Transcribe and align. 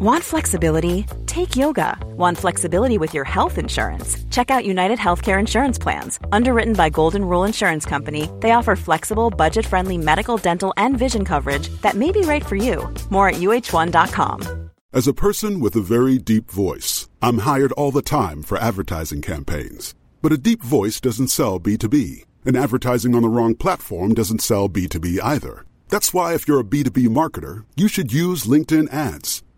Want 0.00 0.22
flexibility? 0.22 1.06
Take 1.26 1.56
yoga. 1.56 1.98
Want 2.16 2.38
flexibility 2.38 2.98
with 2.98 3.14
your 3.14 3.24
health 3.24 3.58
insurance? 3.58 4.16
Check 4.30 4.48
out 4.48 4.64
United 4.64 4.96
Healthcare 4.96 5.40
Insurance 5.40 5.76
Plans. 5.76 6.20
Underwritten 6.30 6.74
by 6.74 6.88
Golden 6.88 7.24
Rule 7.24 7.42
Insurance 7.42 7.84
Company, 7.84 8.30
they 8.38 8.52
offer 8.52 8.76
flexible, 8.76 9.28
budget 9.28 9.66
friendly 9.66 9.98
medical, 9.98 10.36
dental, 10.36 10.72
and 10.76 10.96
vision 10.96 11.24
coverage 11.24 11.68
that 11.82 11.96
may 11.96 12.12
be 12.12 12.20
right 12.20 12.46
for 12.46 12.54
you. 12.54 12.88
More 13.10 13.30
at 13.30 13.40
uh1.com. 13.40 14.70
As 14.92 15.08
a 15.08 15.12
person 15.12 15.58
with 15.58 15.74
a 15.74 15.80
very 15.80 16.18
deep 16.18 16.48
voice, 16.48 17.08
I'm 17.20 17.38
hired 17.38 17.72
all 17.72 17.90
the 17.90 18.00
time 18.00 18.44
for 18.44 18.56
advertising 18.56 19.20
campaigns. 19.20 19.96
But 20.22 20.30
a 20.30 20.38
deep 20.38 20.62
voice 20.62 21.00
doesn't 21.00 21.26
sell 21.26 21.58
B2B, 21.58 22.24
and 22.44 22.56
advertising 22.56 23.16
on 23.16 23.22
the 23.22 23.28
wrong 23.28 23.56
platform 23.56 24.14
doesn't 24.14 24.42
sell 24.42 24.68
B2B 24.68 25.18
either. 25.20 25.66
That's 25.88 26.14
why, 26.14 26.34
if 26.34 26.46
you're 26.46 26.60
a 26.60 26.64
B2B 26.64 27.08
marketer, 27.08 27.64
you 27.74 27.88
should 27.88 28.12
use 28.12 28.44
LinkedIn 28.44 28.92
ads. 28.92 29.42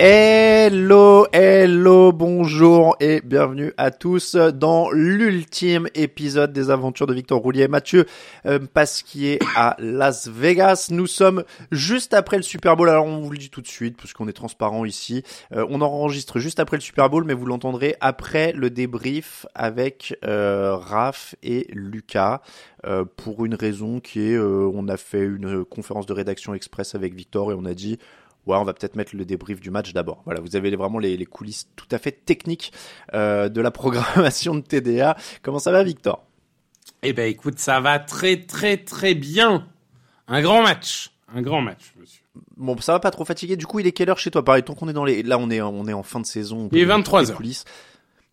Hello, 0.00 1.26
hello, 1.32 2.12
bonjour 2.12 2.94
et 3.00 3.20
bienvenue 3.20 3.72
à 3.76 3.90
tous 3.90 4.36
dans 4.36 4.92
l'ultime 4.92 5.88
épisode 5.96 6.52
des 6.52 6.70
aventures 6.70 7.08
de 7.08 7.14
Victor 7.14 7.40
Roulier 7.40 7.62
et 7.62 7.68
Mathieu 7.68 8.06
euh, 8.46 8.60
Pasquier 8.60 9.40
à 9.56 9.74
Las 9.80 10.28
Vegas. 10.28 10.86
Nous 10.92 11.08
sommes 11.08 11.42
juste 11.72 12.14
après 12.14 12.36
le 12.36 12.44
Super 12.44 12.76
Bowl, 12.76 12.88
alors 12.88 13.06
on 13.06 13.22
vous 13.22 13.30
le 13.32 13.38
dit 13.38 13.50
tout 13.50 13.60
de 13.60 13.66
suite 13.66 13.96
parce 13.96 14.12
qu'on 14.12 14.28
est 14.28 14.32
transparent 14.32 14.84
ici. 14.84 15.24
Euh, 15.52 15.66
on 15.68 15.80
enregistre 15.80 16.38
juste 16.38 16.60
après 16.60 16.76
le 16.76 16.82
Super 16.82 17.10
Bowl, 17.10 17.24
mais 17.24 17.34
vous 17.34 17.46
l'entendrez 17.46 17.96
après 18.00 18.52
le 18.52 18.70
débrief 18.70 19.46
avec 19.56 20.16
euh, 20.24 20.76
Raph 20.76 21.34
et 21.42 21.66
Lucas. 21.72 22.40
Euh, 22.86 23.04
pour 23.04 23.44
une 23.44 23.56
raison 23.56 23.98
qui 23.98 24.20
est, 24.20 24.36
euh, 24.36 24.70
on 24.72 24.86
a 24.86 24.96
fait 24.96 25.24
une 25.24 25.64
conférence 25.64 26.06
de 26.06 26.12
rédaction 26.12 26.54
express 26.54 26.94
avec 26.94 27.14
Victor 27.14 27.50
et 27.50 27.56
on 27.58 27.64
a 27.64 27.74
dit 27.74 27.98
ouais, 28.48 28.56
on 28.56 28.64
va 28.64 28.72
peut-être 28.72 28.96
mettre 28.96 29.14
le 29.14 29.24
débrief 29.24 29.60
du 29.60 29.70
match 29.70 29.92
d'abord. 29.92 30.22
Voilà, 30.24 30.40
vous 30.40 30.56
avez 30.56 30.74
vraiment 30.74 30.98
les, 30.98 31.16
les 31.16 31.26
coulisses 31.26 31.68
tout 31.76 31.86
à 31.90 31.98
fait 31.98 32.12
techniques 32.12 32.72
euh, 33.14 33.48
de 33.48 33.60
la 33.60 33.70
programmation 33.72 34.54
de 34.54 34.60
TDA. 34.60 35.16
Comment 35.42 35.58
ça 35.58 35.70
va, 35.70 35.82
Victor? 35.84 36.24
Eh 37.02 37.12
ben, 37.12 37.28
écoute, 37.30 37.58
ça 37.58 37.80
va 37.80 37.98
très 37.98 38.38
très 38.38 38.76
très 38.78 39.14
bien. 39.14 39.68
Un 40.26 40.42
grand 40.42 40.62
match, 40.62 41.10
un 41.32 41.42
grand 41.42 41.60
match, 41.60 41.92
monsieur. 41.98 42.22
Bon, 42.56 42.76
ça 42.80 42.92
va 42.92 43.00
pas 43.00 43.10
trop 43.10 43.24
fatigué. 43.24 43.56
Du 43.56 43.66
coup, 43.66 43.80
il 43.80 43.86
est 43.86 43.92
quelle 43.92 44.10
heure 44.10 44.18
chez 44.18 44.30
toi? 44.30 44.44
Pareil, 44.44 44.62
tant 44.62 44.74
qu'on 44.74 44.88
est 44.88 44.92
dans 44.92 45.04
les, 45.04 45.22
là, 45.22 45.38
on 45.38 45.50
est 45.50 45.60
on 45.60 45.86
est 45.86 45.92
en 45.92 46.02
fin 46.02 46.20
de 46.20 46.26
saison. 46.26 46.68
Il 46.72 46.78
est 46.78 46.84
23 46.84 47.20
les 47.22 47.30
heures. 47.30 47.36
coulisses. 47.36 47.64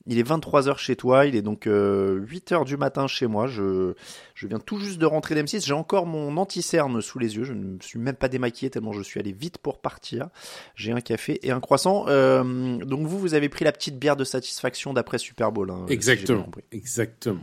Il 0.08 0.20
est 0.20 0.28
23h 0.28 0.78
chez 0.78 0.96
toi, 0.96 1.26
il 1.26 1.36
est 1.36 1.42
donc 1.42 1.68
euh, 1.68 2.20
8h 2.26 2.66
du 2.66 2.78
matin 2.78 3.08
chez 3.08 3.28
moi. 3.28 3.48
Je, 3.48 3.94
je 4.36 4.48
viens 4.48 4.60
tout 4.60 4.78
juste 4.80 5.00
de 5.00 5.06
rentrer 5.06 5.36
d'M6. 5.36 5.66
J'ai 5.66 5.74
encore 5.74 6.06
mon 6.06 6.38
anti-cerne 6.38 7.02
sous 7.02 7.20
les 7.20 7.36
yeux. 7.36 7.44
Je 7.44 7.54
ne 7.54 7.64
me 7.64 7.80
suis 7.82 8.00
même 8.00 8.16
pas 8.16 8.28
démaquillé 8.28 8.70
tellement 8.70 8.94
je 8.94 9.02
suis 9.02 9.20
allé 9.20 9.32
vite 9.32 9.58
pour 9.58 9.80
partir. 9.80 10.30
J'ai 10.76 10.92
un 10.92 11.02
café 11.02 11.40
et 11.42 11.52
un 11.52 11.60
croissant. 11.60 12.06
Euh, 12.08 12.78
donc 12.78 13.08
vous, 13.08 13.20
vous 13.20 13.34
avez 13.34 13.50
pris 13.50 13.66
la 13.66 13.72
petite 13.72 14.00
bière 14.00 14.16
de 14.16 14.24
satisfaction 14.24 14.94
d'après 14.94 15.18
Super 15.18 15.52
Bowl. 15.52 15.70
hein, 15.72 15.86
si 15.88 15.94
Exactement, 15.94 16.48
exactement. 16.72 17.42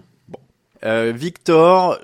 Euh, 0.84 1.12
Victor, 1.14 2.00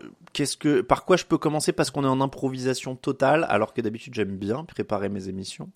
par 0.87 1.05
quoi 1.05 1.17
je 1.17 1.25
peux 1.25 1.39
commencer? 1.39 1.73
Parce 1.73 1.91
qu'on 1.91 2.05
est 2.05 2.09
en 2.09 2.21
improvisation 2.21 2.97
totale, 2.97 3.47
alors 3.49 3.73
que 3.73 3.81
d'habitude 3.81 4.15
j'aime 4.15 4.37
bien 4.37 4.65
préparer 4.65 5.09
mes 5.09 5.29
émissions. 5.29 5.71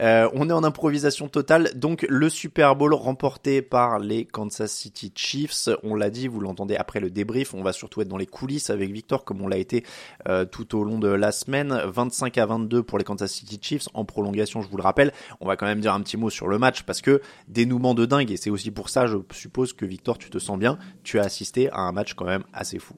Euh, 0.00 0.28
on 0.34 0.48
est 0.48 0.52
en 0.52 0.64
improvisation 0.64 1.28
totale, 1.28 1.72
donc 1.74 2.06
le 2.08 2.28
Super 2.28 2.76
Bowl 2.76 2.94
remporté 2.94 3.62
par 3.62 3.98
les 3.98 4.24
Kansas 4.24 4.72
City 4.72 5.12
Chiefs. 5.14 5.68
On 5.82 5.94
l'a 5.94 6.10
dit, 6.10 6.28
vous 6.28 6.40
l'entendez 6.40 6.76
après 6.76 7.00
le 7.00 7.10
débrief. 7.10 7.54
On 7.54 7.62
va 7.62 7.72
surtout 7.72 8.00
être 8.00 8.08
dans 8.08 8.16
les 8.16 8.26
coulisses 8.26 8.70
avec 8.70 8.90
Victor, 8.92 9.24
comme 9.24 9.40
on 9.42 9.48
l'a 9.48 9.58
été 9.58 9.84
euh, 10.28 10.44
tout 10.44 10.76
au 10.76 10.84
long 10.84 10.98
de 10.98 11.08
la 11.08 11.32
semaine. 11.32 11.80
25 11.84 12.38
à 12.38 12.46
22 12.46 12.82
pour 12.82 12.98
les 12.98 13.04
Kansas 13.04 13.30
City 13.32 13.58
Chiefs 13.60 13.88
en 13.94 14.04
prolongation, 14.04 14.62
je 14.62 14.68
vous 14.68 14.76
le 14.76 14.82
rappelle. 14.82 15.12
On 15.40 15.46
va 15.46 15.56
quand 15.56 15.66
même 15.66 15.80
dire 15.80 15.94
un 15.94 16.00
petit 16.00 16.16
mot 16.16 16.30
sur 16.30 16.48
le 16.48 16.58
match 16.58 16.82
parce 16.82 17.00
que 17.00 17.20
dénouement 17.48 17.94
de 17.94 18.06
dingue 18.06 18.30
et 18.30 18.36
c'est 18.36 18.50
aussi 18.50 18.70
pour 18.70 18.88
ça, 18.88 19.06
je 19.06 19.16
suppose 19.32 19.72
que 19.72 19.86
Victor, 19.86 20.18
tu 20.18 20.30
te 20.30 20.38
sens 20.38 20.58
bien. 20.58 20.78
Tu 21.02 21.18
as 21.18 21.24
assisté 21.24 21.70
à 21.70 21.80
un 21.80 21.92
match 21.92 22.14
quand 22.14 22.26
même 22.26 22.44
assez 22.52 22.78
fou. 22.78 22.94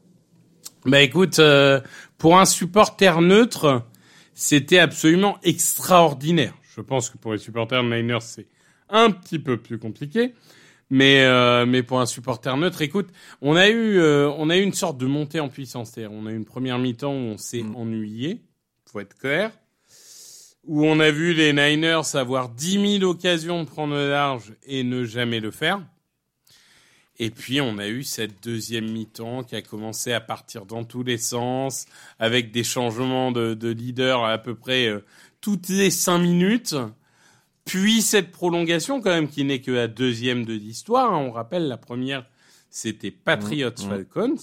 Bah 0.86 1.02
écoute, 1.02 1.38
euh, 1.40 1.80
pour 2.16 2.38
un 2.38 2.46
supporter 2.46 3.20
neutre, 3.20 3.82
c'était 4.32 4.78
absolument 4.78 5.38
extraordinaire. 5.42 6.54
Je 6.74 6.80
pense 6.80 7.10
que 7.10 7.18
pour 7.18 7.32
les 7.32 7.38
supporters 7.38 7.82
de 7.84 7.94
Niners, 7.94 8.22
c'est 8.22 8.46
un 8.88 9.10
petit 9.10 9.38
peu 9.38 9.58
plus 9.58 9.78
compliqué. 9.78 10.34
Mais 10.88 11.22
euh, 11.24 11.66
mais 11.66 11.82
pour 11.82 12.00
un 12.00 12.06
supporter 12.06 12.56
neutre, 12.56 12.80
écoute, 12.82 13.10
on 13.42 13.56
a 13.56 13.68
eu 13.68 13.98
euh, 13.98 14.30
on 14.38 14.48
a 14.48 14.56
eu 14.56 14.62
une 14.62 14.72
sorte 14.72 14.96
de 14.96 15.06
montée 15.06 15.38
en 15.38 15.48
puissance. 15.48 15.90
C'est-à-dire, 15.90 16.12
on 16.12 16.26
a 16.26 16.32
eu 16.32 16.36
une 16.36 16.46
première 16.46 16.78
mi-temps 16.78 17.12
où 17.12 17.32
on 17.34 17.38
s'est 17.38 17.62
ennuyé, 17.76 18.42
faut 18.90 19.00
être 19.00 19.16
clair, 19.16 19.52
où 20.64 20.84
on 20.86 20.98
a 20.98 21.10
vu 21.10 21.34
les 21.34 21.52
Niners 21.52 22.14
avoir 22.14 22.48
10 22.48 22.98
000 22.98 23.10
occasions 23.10 23.62
de 23.62 23.68
prendre 23.68 23.94
le 23.94 24.10
large 24.10 24.54
et 24.64 24.82
ne 24.82 25.04
jamais 25.04 25.40
le 25.40 25.50
faire. 25.50 25.80
Et 27.22 27.28
puis 27.28 27.60
on 27.60 27.76
a 27.76 27.86
eu 27.86 28.02
cette 28.02 28.42
deuxième 28.42 28.90
mi-temps 28.90 29.44
qui 29.44 29.54
a 29.54 29.60
commencé 29.60 30.10
à 30.12 30.20
partir 30.22 30.64
dans 30.64 30.84
tous 30.84 31.02
les 31.02 31.18
sens, 31.18 31.84
avec 32.18 32.50
des 32.50 32.64
changements 32.64 33.30
de, 33.30 33.52
de 33.52 33.68
leader 33.68 34.24
à, 34.24 34.32
à 34.32 34.38
peu 34.38 34.54
près 34.54 34.86
euh, 34.88 35.04
toutes 35.42 35.68
les 35.68 35.90
cinq 35.90 36.18
minutes. 36.18 36.74
Puis 37.66 38.00
cette 38.00 38.32
prolongation 38.32 39.02
quand 39.02 39.10
même 39.10 39.28
qui 39.28 39.44
n'est 39.44 39.60
que 39.60 39.70
la 39.70 39.86
deuxième 39.86 40.46
de 40.46 40.54
l'histoire. 40.54 41.12
hein. 41.12 41.18
On 41.18 41.30
rappelle 41.30 41.68
la 41.68 41.76
première, 41.76 42.24
c'était 42.70 43.10
Patriots 43.10 43.68
Mmh, 43.70 43.84
mmh. 43.84 43.88
Falcons. 43.90 44.36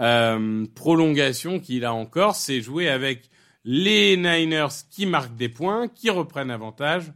Euh, 0.00 0.66
prolongation 0.74 1.60
qui 1.60 1.78
là 1.80 1.92
encore 1.92 2.36
s'est 2.36 2.62
joué 2.62 2.88
avec 2.88 3.28
les 3.64 4.16
Niners 4.16 4.68
qui 4.90 5.04
marquent 5.04 5.36
des 5.36 5.50
points, 5.50 5.88
qui 5.88 6.08
reprennent 6.08 6.50
avantage, 6.50 7.12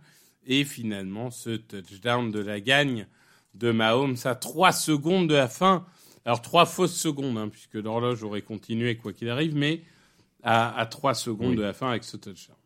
et 0.47 0.65
finalement 0.65 1.31
ce 1.31 1.57
touchdown 1.57 2.31
de 2.31 2.41
la 2.41 2.61
gagne 2.61 3.07
de 3.55 3.71
Mahomes 3.73 4.17
à 4.25 4.35
3 4.35 4.73
secondes 4.73 5.29
de 5.29 5.35
la 5.35 5.49
fin. 5.49 5.85
Alors 6.25 6.43
trois 6.43 6.67
fausses 6.67 6.95
secondes, 6.97 7.39
hein, 7.39 7.49
puisque 7.49 7.75
l'horloge 7.75 8.23
aurait 8.23 8.43
continué 8.43 8.97
quoi 8.97 9.13
qu'il 9.13 9.29
arrive, 9.31 9.57
mais 9.57 9.83
à, 10.43 10.79
à 10.79 10.87
3 10.87 11.15
secondes 11.15 11.51
Oui. 11.51 11.57
de 11.57 11.63
la 11.63 11.73
fin 11.73 11.89
avec 11.91 12.05
ce 12.05 12.17
touchdown. 12.17 12.57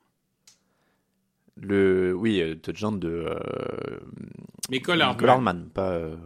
Le, 1.56 2.12
oui, 2.14 2.40
euh, 2.40 2.56
touchdown 2.56 2.98
de 2.98 3.08
euh, 3.28 4.00
Mais 4.70 4.80
Cole 4.80 5.04
Cole 5.16 5.28
Hardman, 5.30 5.68
pas, 5.72 5.90
euh, 5.92 6.16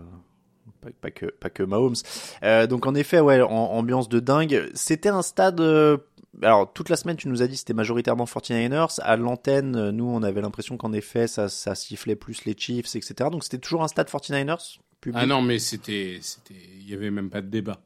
pas, 0.80 0.88
pas 1.00 1.10
que, 1.10 1.26
pas 1.26 1.50
que 1.50 1.62
Mahomes. 1.62 1.94
Euh, 2.42 2.66
donc 2.66 2.86
en 2.86 2.94
effet, 2.94 3.20
ouais, 3.20 3.40
en- 3.40 3.48
ambiance 3.50 4.08
de 4.08 4.20
dingue. 4.20 4.70
C'était 4.74 5.08
un 5.08 5.22
stade. 5.22 5.60
euh, 5.60 5.96
alors 6.42 6.72
toute 6.72 6.88
la 6.88 6.96
semaine, 6.96 7.16
tu 7.16 7.28
nous 7.28 7.42
as 7.42 7.46
dit 7.46 7.54
que 7.54 7.58
c'était 7.58 7.72
majoritairement 7.74 8.24
49ers. 8.26 9.00
À 9.02 9.16
l'antenne, 9.16 9.76
euh, 9.76 9.92
nous, 9.92 10.04
on 10.06 10.22
avait 10.22 10.40
l'impression 10.40 10.76
qu'en 10.76 10.92
effet, 10.92 11.26
ça, 11.26 11.48
ça 11.48 11.74
sifflait 11.74 12.16
plus 12.16 12.44
les 12.44 12.54
Chiefs, 12.56 12.94
etc. 12.96 13.30
Donc 13.32 13.44
c'était 13.44 13.58
toujours 13.58 13.82
un 13.82 13.88
stade 13.88 14.08
49ers. 14.08 14.78
public? 15.00 15.18
Ah 15.22 15.26
non, 15.26 15.42
mais 15.42 15.58
c'était, 15.58 16.18
c'était, 16.22 16.54
il 16.80 16.88
y 16.88 16.94
avait 16.94 17.10
même 17.10 17.30
pas 17.30 17.40
de 17.40 17.48
débat. 17.48 17.80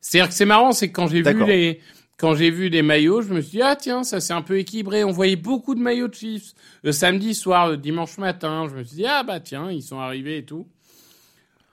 C'est-à-dire 0.00 0.28
que 0.28 0.34
c'est 0.34 0.46
marrant, 0.46 0.72
c'est 0.72 0.88
que 0.88 0.94
quand 0.94 1.08
j'ai 1.08 1.20
vu 1.22 1.44
les, 1.46 1.80
quand 2.16 2.34
j'ai 2.34 2.50
vu 2.50 2.68
les 2.70 2.80
maillots, 2.82 3.20
je 3.22 3.34
me 3.34 3.40
suis 3.42 3.58
dit 3.58 3.62
ah 3.62 3.76
tiens, 3.76 4.02
ça 4.02 4.20
c'est 4.20 4.32
un 4.32 4.40
peu 4.42 4.58
équilibré. 4.58 5.04
On 5.04 5.10
voyait 5.10 5.36
beaucoup 5.36 5.74
de 5.74 5.80
maillots 5.80 6.08
de 6.08 6.14
Chiefs 6.14 6.54
le 6.82 6.92
samedi 6.92 7.34
soir, 7.34 7.68
le 7.68 7.76
dimanche 7.76 8.16
matin. 8.16 8.66
Je 8.70 8.76
me 8.76 8.84
suis 8.84 8.96
dit 8.96 9.06
ah 9.06 9.22
bah 9.24 9.40
tiens, 9.40 9.70
ils 9.70 9.82
sont 9.82 9.98
arrivés 9.98 10.38
et 10.38 10.44
tout. 10.44 10.66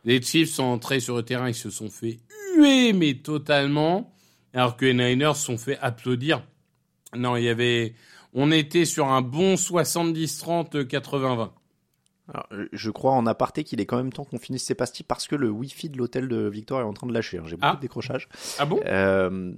Les 0.08 0.22
Chiefs 0.22 0.50
sont 0.52 0.64
entrés 0.64 1.00
sur 1.00 1.16
le 1.18 1.22
terrain, 1.24 1.48
ils 1.50 1.54
se 1.54 1.70
sont 1.70 1.90
fait 1.90 2.18
huer 2.56 2.94
mais 2.94 3.14
totalement, 3.16 4.12
alors 4.54 4.76
que 4.78 4.86
les 4.86 4.94
Niners 4.94 5.36
se 5.36 5.44
sont 5.46 5.58
fait 5.58 5.78
applaudir. 5.80 6.44
Non, 7.16 7.36
il 7.36 7.44
y 7.44 7.50
avait, 7.50 7.94
on 8.34 8.52
était 8.52 8.86
sur 8.86 9.08
un 9.08 9.22
bon 9.22 9.56
70-30, 9.56 10.86
80-20. 10.88 11.52
Alors, 12.34 12.46
euh, 12.52 12.68
je 12.74 12.90
crois 12.92 13.12
en 13.14 13.26
aparté 13.26 13.64
qu'il 13.64 13.80
est 13.80 13.86
quand 13.86 13.98
même 13.98 14.12
temps 14.12 14.26
qu'on 14.26 14.38
finisse 14.40 14.66
ces 14.66 14.76
pastilles 14.76 15.06
parce 15.08 15.28
que 15.28 15.36
le 15.36 15.50
wifi 15.50 15.90
de 15.90 15.98
l'hôtel 15.98 16.28
de 16.28 16.48
Victor 16.50 16.82
est 16.82 16.84
en 16.84 16.94
train 16.94 17.08
de 17.08 17.14
lâcher. 17.14 17.38
hein. 17.38 17.44
J'ai 17.46 17.56
beaucoup 17.56 17.68
Ah. 17.72 17.76
de 17.76 17.82
décrochage. 17.82 18.28
Ah 18.60 18.66
bon? 18.66 18.80
Euh, 18.86 19.54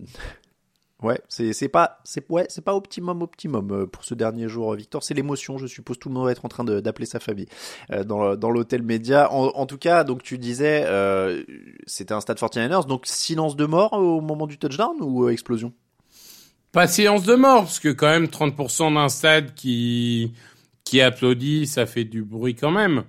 ouais, 1.01 1.19
c'est 1.27 1.53
c'est 1.53 1.69
pas 1.69 1.99
c'est 2.03 2.29
ouais 2.29 2.45
c'est 2.49 2.63
pas 2.63 2.75
optimum 2.75 3.21
optimum 3.21 3.71
euh, 3.71 3.85
pour 3.85 4.03
ce 4.03 4.13
dernier 4.13 4.47
jour, 4.47 4.73
Victor. 4.75 5.03
C'est 5.03 5.13
l'émotion, 5.13 5.57
je 5.57 5.67
suppose. 5.67 5.99
Tout 5.99 6.09
le 6.09 6.15
monde 6.15 6.25
va 6.25 6.31
être 6.31 6.45
en 6.45 6.49
train 6.49 6.63
d'appeler 6.63 7.05
sa 7.05 7.19
famille 7.19 7.47
euh, 7.91 8.03
dans 8.03 8.35
dans 8.35 8.49
l'hôtel 8.51 8.83
média. 8.83 9.31
En, 9.31 9.47
en 9.47 9.65
tout 9.65 9.77
cas, 9.77 10.03
donc 10.03 10.23
tu 10.23 10.37
disais 10.37 10.83
euh, 10.85 11.43
c'était 11.85 12.13
un 12.13 12.21
stade 12.21 12.37
49ers, 12.37 12.87
donc 12.87 13.05
silence 13.05 13.55
de 13.55 13.65
mort 13.65 13.93
au 13.93 14.21
moment 14.21 14.47
du 14.47 14.57
touchdown 14.57 14.95
ou 15.01 15.25
euh, 15.25 15.31
explosion? 15.31 15.73
Pas 16.71 16.87
séance 16.87 17.23
de 17.23 17.33
mort, 17.33 17.63
parce 17.63 17.79
que 17.79 17.89
quand 17.89 18.09
même 18.09 18.25
30% 18.25 18.93
d'un 18.93 19.09
stade 19.09 19.55
qui 19.55 20.33
qui 20.83 21.01
applaudit, 21.01 21.67
ça 21.67 21.85
fait 21.85 22.03
du 22.03 22.23
bruit 22.23 22.55
quand 22.55 22.71
même. 22.71 23.03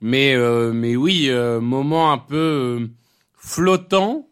Mais 0.00 0.34
euh, 0.34 0.72
mais 0.72 0.96
oui, 0.96 1.26
euh, 1.28 1.60
moment 1.60 2.12
un 2.12 2.18
peu 2.18 2.36
euh, 2.80 2.86
flottant. 3.36 4.28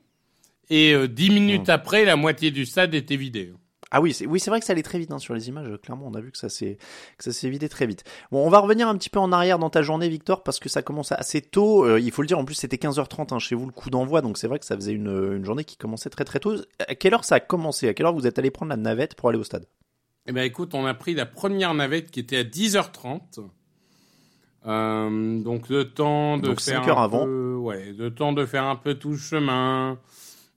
Et 0.70 0.94
euh, 0.94 1.08
dix 1.08 1.30
minutes 1.30 1.68
après, 1.68 2.04
la 2.04 2.16
moitié 2.16 2.50
du 2.50 2.64
stade 2.64 2.94
était 2.94 3.16
vidé. 3.16 3.52
Ah 3.92 4.00
oui, 4.00 4.12
c'est 4.14 4.24
oui, 4.24 4.38
c'est 4.38 4.50
vrai 4.50 4.60
que 4.60 4.66
ça 4.66 4.72
allait 4.72 4.84
très 4.84 5.00
vite 5.00 5.10
hein, 5.10 5.18
sur 5.18 5.34
les 5.34 5.48
images. 5.48 5.68
Clairement, 5.82 6.06
on 6.06 6.14
a 6.14 6.20
vu 6.20 6.30
que 6.30 6.38
ça 6.38 6.48
s'est 6.48 6.78
que 7.18 7.24
ça 7.24 7.32
s'est 7.32 7.50
vidé 7.50 7.68
très 7.68 7.86
vite. 7.86 8.04
Bon, 8.30 8.46
on 8.46 8.48
va 8.48 8.60
revenir 8.60 8.86
un 8.86 8.96
petit 8.96 9.10
peu 9.10 9.18
en 9.18 9.32
arrière 9.32 9.58
dans 9.58 9.68
ta 9.68 9.82
journée, 9.82 10.08
Victor, 10.08 10.44
parce 10.44 10.60
que 10.60 10.68
ça 10.68 10.80
commence 10.80 11.10
assez 11.10 11.42
tôt. 11.42 11.84
Euh, 11.84 11.98
il 11.98 12.12
faut 12.12 12.22
le 12.22 12.28
dire. 12.28 12.38
En 12.38 12.44
plus, 12.44 12.54
c'était 12.54 12.76
15h30 12.76 13.34
hein, 13.34 13.40
chez 13.40 13.56
vous 13.56 13.66
le 13.66 13.72
coup 13.72 13.90
d'envoi, 13.90 14.22
donc 14.22 14.38
c'est 14.38 14.46
vrai 14.46 14.60
que 14.60 14.64
ça 14.64 14.76
faisait 14.76 14.92
une, 14.92 15.08
une 15.08 15.44
journée 15.44 15.64
qui 15.64 15.76
commençait 15.76 16.08
très 16.08 16.24
très 16.24 16.38
tôt. 16.38 16.54
À 16.86 16.94
quelle 16.94 17.14
heure 17.14 17.24
ça 17.24 17.34
a 17.34 17.40
commencé? 17.40 17.88
À 17.88 17.94
quelle 17.94 18.06
heure 18.06 18.14
vous 18.14 18.28
êtes 18.28 18.38
allé 18.38 18.52
prendre 18.52 18.70
la 18.70 18.76
navette 18.76 19.16
pour 19.16 19.28
aller 19.28 19.38
au 19.38 19.44
stade? 19.44 19.66
Eh 20.26 20.32
ben 20.32 20.42
écoute, 20.44 20.72
on 20.74 20.86
a 20.86 20.94
pris 20.94 21.14
la 21.14 21.26
première 21.26 21.74
navette 21.74 22.12
qui 22.12 22.20
était 22.20 22.36
à 22.38 22.44
10h30. 22.44 23.40
Euh, 24.66 25.42
donc 25.42 25.68
le 25.68 25.90
temps 25.90 26.36
de 26.36 26.46
Donc, 26.48 26.60
faire 26.60 26.82
cinq 26.82 26.88
heures 26.88 27.00
un 27.00 27.04
avant. 27.04 27.24
peu, 27.24 27.54
ouais, 27.56 27.92
le 27.96 28.14
temps 28.14 28.32
de 28.32 28.44
faire 28.44 28.64
un 28.64 28.76
peu 28.76 28.94
tout 28.94 29.10
le 29.12 29.16
chemin, 29.16 29.98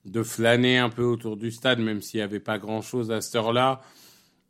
de 0.04 0.22
flâner 0.22 0.78
un 0.78 0.90
peu 0.90 1.02
autour 1.02 1.36
du 1.36 1.50
stade, 1.50 1.78
même 1.78 2.02
s'il 2.02 2.18
n'y 2.18 2.24
avait 2.24 2.40
pas 2.40 2.58
grand 2.58 2.82
chose 2.82 3.10
à 3.10 3.20
cette 3.20 3.36
heure-là. 3.36 3.80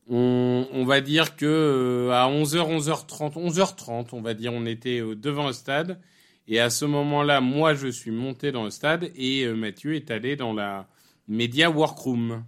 On, 0.09 0.67
on 0.73 0.85
va 0.85 1.01
dire 1.01 1.37
que 1.37 1.47
euh, 1.47 2.13
à 2.13 2.29
11h, 2.29 2.79
11h30, 2.79 3.35
11h30, 3.35 4.09
on 4.13 4.21
va 4.21 4.35
dire, 4.35 4.53
on 4.53 4.67
était 4.67 5.01
euh, 5.01 5.15
devant 5.15 5.47
le 5.47 5.53
stade. 5.53 5.99
Et 6.47 6.61
à 6.61 6.69
ce 6.69 6.85
moment-là, 6.85 7.41
moi, 7.41 7.75
je 7.75 7.89
suis 7.89 8.11
monté 8.11 8.53
dans 8.53 8.65
le 8.65 8.71
stade 8.71 9.11
et 9.17 9.45
euh, 9.45 9.55
Mathieu 9.55 9.95
est 9.95 10.11
allé 10.11 10.37
dans 10.37 10.53
la 10.53 10.87
Media 11.27 11.71
Workroom. 11.71 12.45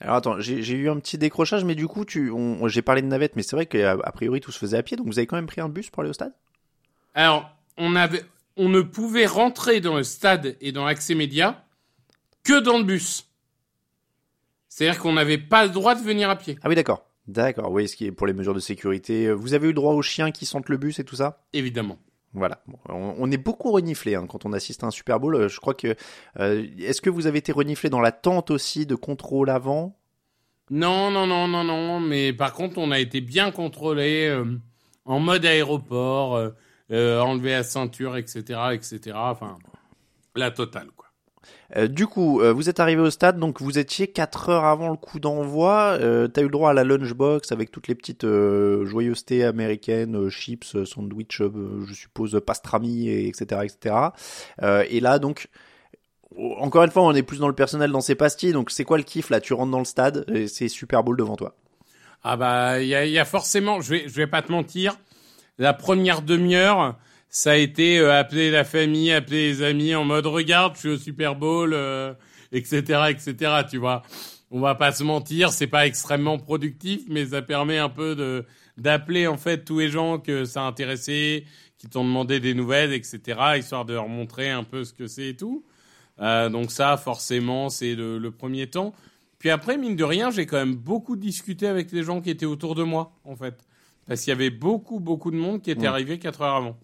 Alors 0.00 0.14
attends, 0.16 0.38
j'ai 0.38 0.74
eu 0.74 0.88
un 0.88 0.98
petit 1.00 1.18
décrochage, 1.18 1.64
mais 1.64 1.74
du 1.74 1.88
coup, 1.88 2.04
tu, 2.04 2.32
j'ai 2.66 2.82
parlé 2.82 3.02
de 3.02 3.08
navette, 3.08 3.34
mais 3.34 3.42
c'est 3.42 3.56
vrai 3.56 3.66
qu'a 3.66 3.96
priori 4.12 4.40
tout 4.40 4.52
se 4.52 4.58
faisait 4.58 4.76
à 4.76 4.82
pied, 4.84 4.96
donc 4.96 5.08
vous 5.08 5.18
avez 5.18 5.26
quand 5.26 5.34
même 5.34 5.48
pris 5.48 5.60
un 5.60 5.68
bus 5.68 5.90
pour 5.90 6.02
aller 6.02 6.10
au 6.10 6.12
stade? 6.12 6.32
Alors, 7.14 7.50
on 7.76 7.96
avait, 7.96 8.22
on 8.58 8.68
ne 8.68 8.82
pouvait 8.82 9.26
rentrer 9.26 9.80
dans 9.80 9.96
le 9.96 10.02
stade 10.02 10.56
et 10.60 10.72
dans 10.72 10.84
l'accès 10.84 11.14
média 11.14 11.64
que 12.44 12.60
dans 12.60 12.78
le 12.78 12.84
bus. 12.84 13.28
C'est-à-dire 14.68 15.00
qu'on 15.00 15.14
n'avait 15.14 15.38
pas 15.38 15.64
le 15.64 15.70
droit 15.70 15.94
de 15.94 16.02
venir 16.02 16.28
à 16.28 16.36
pied, 16.36 16.58
Ah 16.62 16.68
oui, 16.68 16.74
d'accord. 16.74 17.04
D'accord, 17.26 17.70
oui, 17.70 17.88
ce 17.88 17.96
qui 17.96 18.06
est 18.06 18.12
pour 18.12 18.26
les 18.26 18.32
mesures 18.32 18.54
de 18.54 18.60
sécurité. 18.60 19.30
Vous 19.32 19.52
avez 19.54 19.66
eu 19.66 19.70
le 19.70 19.74
droit 19.74 19.92
aux 19.94 20.02
chiens 20.02 20.30
qui 20.30 20.46
sentent 20.46 20.68
le 20.68 20.76
bus 20.78 20.98
et 20.98 21.04
tout 21.04 21.16
ça? 21.16 21.42
Évidemment. 21.52 21.98
Voilà, 22.34 22.62
Bon, 22.66 22.78
on, 22.88 23.30
est 23.30 23.38
beaucoup 23.38 23.72
reniflé 23.72 24.14
hein, 24.14 24.26
quand 24.28 24.44
on 24.44 24.52
assiste 24.52 24.84
à 24.84 24.86
un 24.86 24.90
Super 24.90 25.18
Bowl. 25.18 25.34
Euh, 25.34 25.48
Je 25.48 25.60
crois 25.60 25.74
que 25.74 25.94
euh, 26.38 26.66
est-ce 26.78 27.00
que 27.00 27.08
vous 27.10 27.26
avez 27.26 27.38
été 27.38 27.52
reniflé 27.52 27.88
dans 27.88 28.00
la 28.00 28.12
tente 28.12 28.50
aussi 28.50 28.84
de 28.86 28.94
contrôle 28.94 29.48
avant? 29.50 29.98
Non, 30.70 31.10
non, 31.10 31.26
non, 31.26 31.48
non, 31.48 31.64
non. 31.64 32.00
Mais 32.00 32.32
par 32.32 32.52
contre, 32.52 32.78
on 32.78 32.90
a 32.90 32.98
été 32.98 33.20
bien 33.20 33.50
contrôlé 33.50 34.26
euh, 34.26 34.44
en 35.06 35.20
mode 35.20 35.46
aéroport, 35.46 36.36
euh, 36.36 36.50
euh, 36.90 37.20
enlever 37.20 37.50
la 37.52 37.62
ceinture, 37.62 38.16
etc., 38.16 38.60
etc. 38.72 39.16
Enfin, 39.16 39.58
la 40.34 40.50
totale, 40.50 40.88
quoi. 40.96 41.06
Euh, 41.76 41.86
Du 41.86 42.06
coup, 42.06 42.40
euh, 42.40 42.52
vous 42.52 42.68
êtes 42.68 42.80
arrivé 42.80 43.00
au 43.02 43.10
stade, 43.10 43.38
donc 43.38 43.60
vous 43.60 43.78
étiez 43.78 44.08
4 44.08 44.48
heures 44.48 44.64
avant 44.64 44.90
le 44.90 44.96
coup 44.96 45.20
d'envoi. 45.20 45.98
Euh, 46.00 46.28
T'as 46.28 46.40
eu 46.40 46.44
le 46.44 46.50
droit 46.50 46.70
à 46.70 46.72
la 46.72 46.84
lunchbox 46.84 47.52
avec 47.52 47.70
toutes 47.70 47.88
les 47.88 47.94
petites 47.94 48.26
joyeusetés 48.26 49.44
américaines, 49.44 50.28
chips, 50.30 50.84
sandwich, 50.84 51.42
je 51.42 51.94
suppose 51.94 52.40
pastrami, 52.44 53.08
et 53.08 53.28
etc., 53.28 53.62
etc. 53.64 53.94
Et 54.88 55.00
là, 55.00 55.18
donc. 55.18 55.48
Encore 56.58 56.84
une 56.84 56.90
fois, 56.90 57.02
on 57.02 57.14
est 57.14 57.22
plus 57.22 57.38
dans 57.38 57.48
le 57.48 57.54
personnel 57.54 57.90
dans 57.90 58.02
ces 58.02 58.14
pastilles, 58.14 58.52
donc 58.52 58.70
c'est 58.70 58.84
quoi 58.84 58.96
le 58.96 59.02
kiff 59.02 59.28
là? 59.30 59.40
Tu 59.40 59.54
rentres 59.54 59.72
dans 59.72 59.78
le 59.78 59.84
stade, 59.84 60.24
et 60.28 60.46
c'est 60.46 60.68
Super 60.68 61.02
Bowl 61.02 61.16
devant 61.16 61.36
toi. 61.36 61.56
Ah 62.22 62.36
bah, 62.36 62.80
il 62.80 62.86
y 62.86 63.10
y 63.10 63.18
a 63.18 63.24
forcément, 63.24 63.80
je 63.80 63.90
vais, 63.90 64.08
je 64.08 64.14
vais 64.14 64.26
pas 64.26 64.42
te 64.42 64.52
mentir, 64.52 64.96
la 65.58 65.74
première 65.74 66.22
demi-heure, 66.22 66.96
ça 67.28 67.52
a 67.52 67.56
été 67.56 67.98
euh, 67.98 68.18
appeler 68.18 68.50
la 68.50 68.64
famille, 68.64 69.12
appeler 69.12 69.48
les 69.48 69.62
amis 69.62 69.94
en 69.94 70.04
mode 70.04 70.26
regarde, 70.26 70.74
je 70.74 70.80
suis 70.80 70.88
au 70.88 70.96
Super 70.96 71.34
Bowl, 71.36 71.72
euh, 71.74 72.14
etc., 72.52 73.10
etc. 73.10 73.62
Tu 73.68 73.76
vois, 73.76 74.02
on 74.50 74.60
va 74.60 74.74
pas 74.74 74.92
se 74.92 75.04
mentir, 75.04 75.52
c'est 75.52 75.66
pas 75.66 75.86
extrêmement 75.86 76.38
productif, 76.38 77.02
mais 77.08 77.26
ça 77.26 77.42
permet 77.42 77.78
un 77.78 77.90
peu 77.90 78.14
de 78.14 78.44
d'appeler 78.76 79.26
en 79.26 79.36
fait 79.36 79.64
tous 79.64 79.80
les 79.80 79.88
gens 79.88 80.18
que 80.18 80.44
ça 80.44 80.62
a 80.62 80.64
intéressé, 80.64 81.44
qui 81.78 81.88
t'ont 81.88 82.04
demandé 82.04 82.38
des 82.38 82.54
nouvelles, 82.54 82.92
etc., 82.92 83.20
histoire 83.58 83.84
de 83.84 83.94
leur 83.94 84.08
montrer 84.08 84.50
un 84.50 84.62
peu 84.62 84.84
ce 84.84 84.92
que 84.92 85.08
c'est 85.08 85.30
et 85.30 85.36
tout. 85.36 85.64
Euh, 86.20 86.48
donc 86.48 86.70
ça, 86.70 86.96
forcément, 86.96 87.70
c'est 87.70 87.96
le, 87.96 88.18
le 88.18 88.30
premier 88.30 88.68
temps. 88.68 88.94
Puis 89.40 89.50
après, 89.50 89.76
mine 89.78 89.96
de 89.96 90.04
rien, 90.04 90.30
j'ai 90.30 90.46
quand 90.46 90.56
même 90.56 90.76
beaucoup 90.76 91.16
discuté 91.16 91.66
avec 91.66 91.90
les 91.90 92.04
gens 92.04 92.20
qui 92.20 92.30
étaient 92.30 92.46
autour 92.46 92.76
de 92.76 92.84
moi, 92.84 93.18
en 93.24 93.34
fait. 93.36 93.67
Parce 94.08 94.22
qu'il 94.22 94.30
y 94.30 94.32
avait 94.32 94.50
beaucoup, 94.50 94.98
beaucoup 94.98 95.30
de 95.30 95.36
monde 95.36 95.62
qui 95.62 95.70
était 95.70 95.86
arrivé 95.86 96.18
quatre 96.18 96.40
heures 96.42 96.56
avant. 96.56 96.76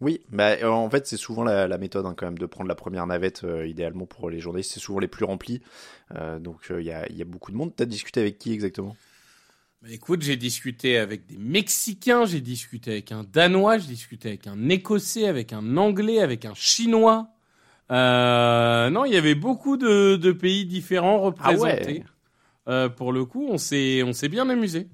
Oui, 0.00 0.20
bah, 0.30 0.56
euh, 0.62 0.68
en 0.68 0.90
fait, 0.90 1.06
c'est 1.06 1.16
souvent 1.16 1.44
la, 1.44 1.68
la 1.68 1.78
méthode 1.78 2.04
hein, 2.04 2.14
quand 2.16 2.26
même 2.26 2.38
de 2.38 2.46
prendre 2.46 2.68
la 2.68 2.74
première 2.74 3.06
navette, 3.06 3.44
euh, 3.44 3.66
idéalement 3.66 4.06
pour 4.06 4.28
les 4.28 4.40
journalistes, 4.40 4.72
c'est 4.72 4.80
souvent 4.80 4.98
les 4.98 5.08
plus 5.08 5.24
remplis. 5.24 5.62
Euh, 6.14 6.38
donc 6.38 6.70
il 6.70 6.84
y, 6.84 6.90
a, 6.92 7.10
y 7.12 7.22
a 7.22 7.24
beaucoup 7.24 7.52
de 7.52 7.56
monde. 7.56 7.72
T'as 7.76 7.84
discuté 7.86 8.20
avec 8.20 8.38
qui 8.38 8.52
exactement? 8.52 8.96
Bah, 9.82 9.88
écoute, 9.90 10.22
j'ai 10.22 10.36
discuté 10.36 10.98
avec 10.98 11.26
des 11.26 11.38
Mexicains, 11.38 12.24
j'ai 12.26 12.40
discuté 12.40 12.90
avec 12.92 13.12
un 13.12 13.24
Danois, 13.24 13.78
j'ai 13.78 13.88
discuté 13.88 14.28
avec 14.28 14.46
un 14.46 14.68
Écossais, 14.68 15.26
avec 15.28 15.52
un 15.52 15.76
Anglais, 15.76 16.20
avec 16.20 16.44
un 16.44 16.54
Chinois. 16.54 17.28
Euh, 17.90 18.90
non, 18.90 19.04
il 19.04 19.12
y 19.12 19.16
avait 19.16 19.34
beaucoup 19.34 19.76
de, 19.76 20.16
de 20.16 20.32
pays 20.32 20.66
différents 20.66 21.20
représentés. 21.20 22.04
Euh, 22.68 22.88
pour 22.88 23.12
le 23.12 23.24
coup, 23.24 23.46
on 23.48 23.58
s'est, 23.58 24.02
on 24.02 24.12
s'est 24.12 24.28
bien 24.28 24.48
amusé. 24.50 24.88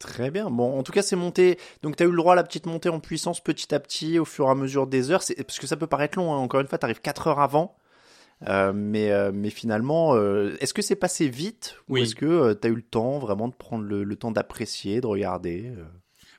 Très 0.00 0.30
bien. 0.32 0.50
Bon, 0.50 0.76
en 0.78 0.82
tout 0.82 0.90
cas, 0.92 1.02
c'est 1.02 1.14
monté. 1.14 1.58
Donc, 1.82 1.94
tu 1.96 2.02
as 2.02 2.06
eu 2.06 2.10
le 2.10 2.16
droit 2.16 2.32
à 2.32 2.36
la 2.36 2.42
petite 2.42 2.66
montée 2.66 2.88
en 2.88 2.98
puissance 2.98 3.40
petit 3.40 3.72
à 3.74 3.78
petit 3.78 4.18
au 4.18 4.24
fur 4.24 4.46
et 4.46 4.50
à 4.50 4.54
mesure 4.56 4.86
des 4.88 5.10
heures. 5.12 5.22
C'est 5.22 5.36
parce 5.44 5.58
que 5.60 5.66
ça 5.68 5.76
peut 5.76 5.86
paraître 5.86 6.18
long. 6.18 6.32
hein. 6.34 6.38
Encore 6.38 6.60
une 6.60 6.66
fois, 6.66 6.78
tu 6.78 6.84
arrives 6.86 7.00
4 7.02 7.28
heures 7.28 7.38
avant. 7.40 7.76
Euh, 8.48 8.72
mais, 8.74 9.10
euh, 9.12 9.30
mais 9.32 9.50
finalement, 9.50 10.14
euh, 10.16 10.56
est-ce 10.60 10.72
que 10.72 10.80
c'est 10.82 10.96
passé 10.96 11.28
vite 11.28 11.76
Oui. 11.88 12.00
ou 12.00 12.04
est-ce 12.04 12.14
que 12.14 12.54
tu 12.54 12.66
as 12.66 12.70
eu 12.70 12.74
le 12.74 12.82
temps 12.82 13.18
vraiment 13.18 13.46
de 13.48 13.54
prendre 13.54 13.84
le, 13.84 14.02
le 14.02 14.16
temps 14.16 14.30
d'apprécier, 14.30 15.02
de 15.02 15.06
regarder 15.06 15.70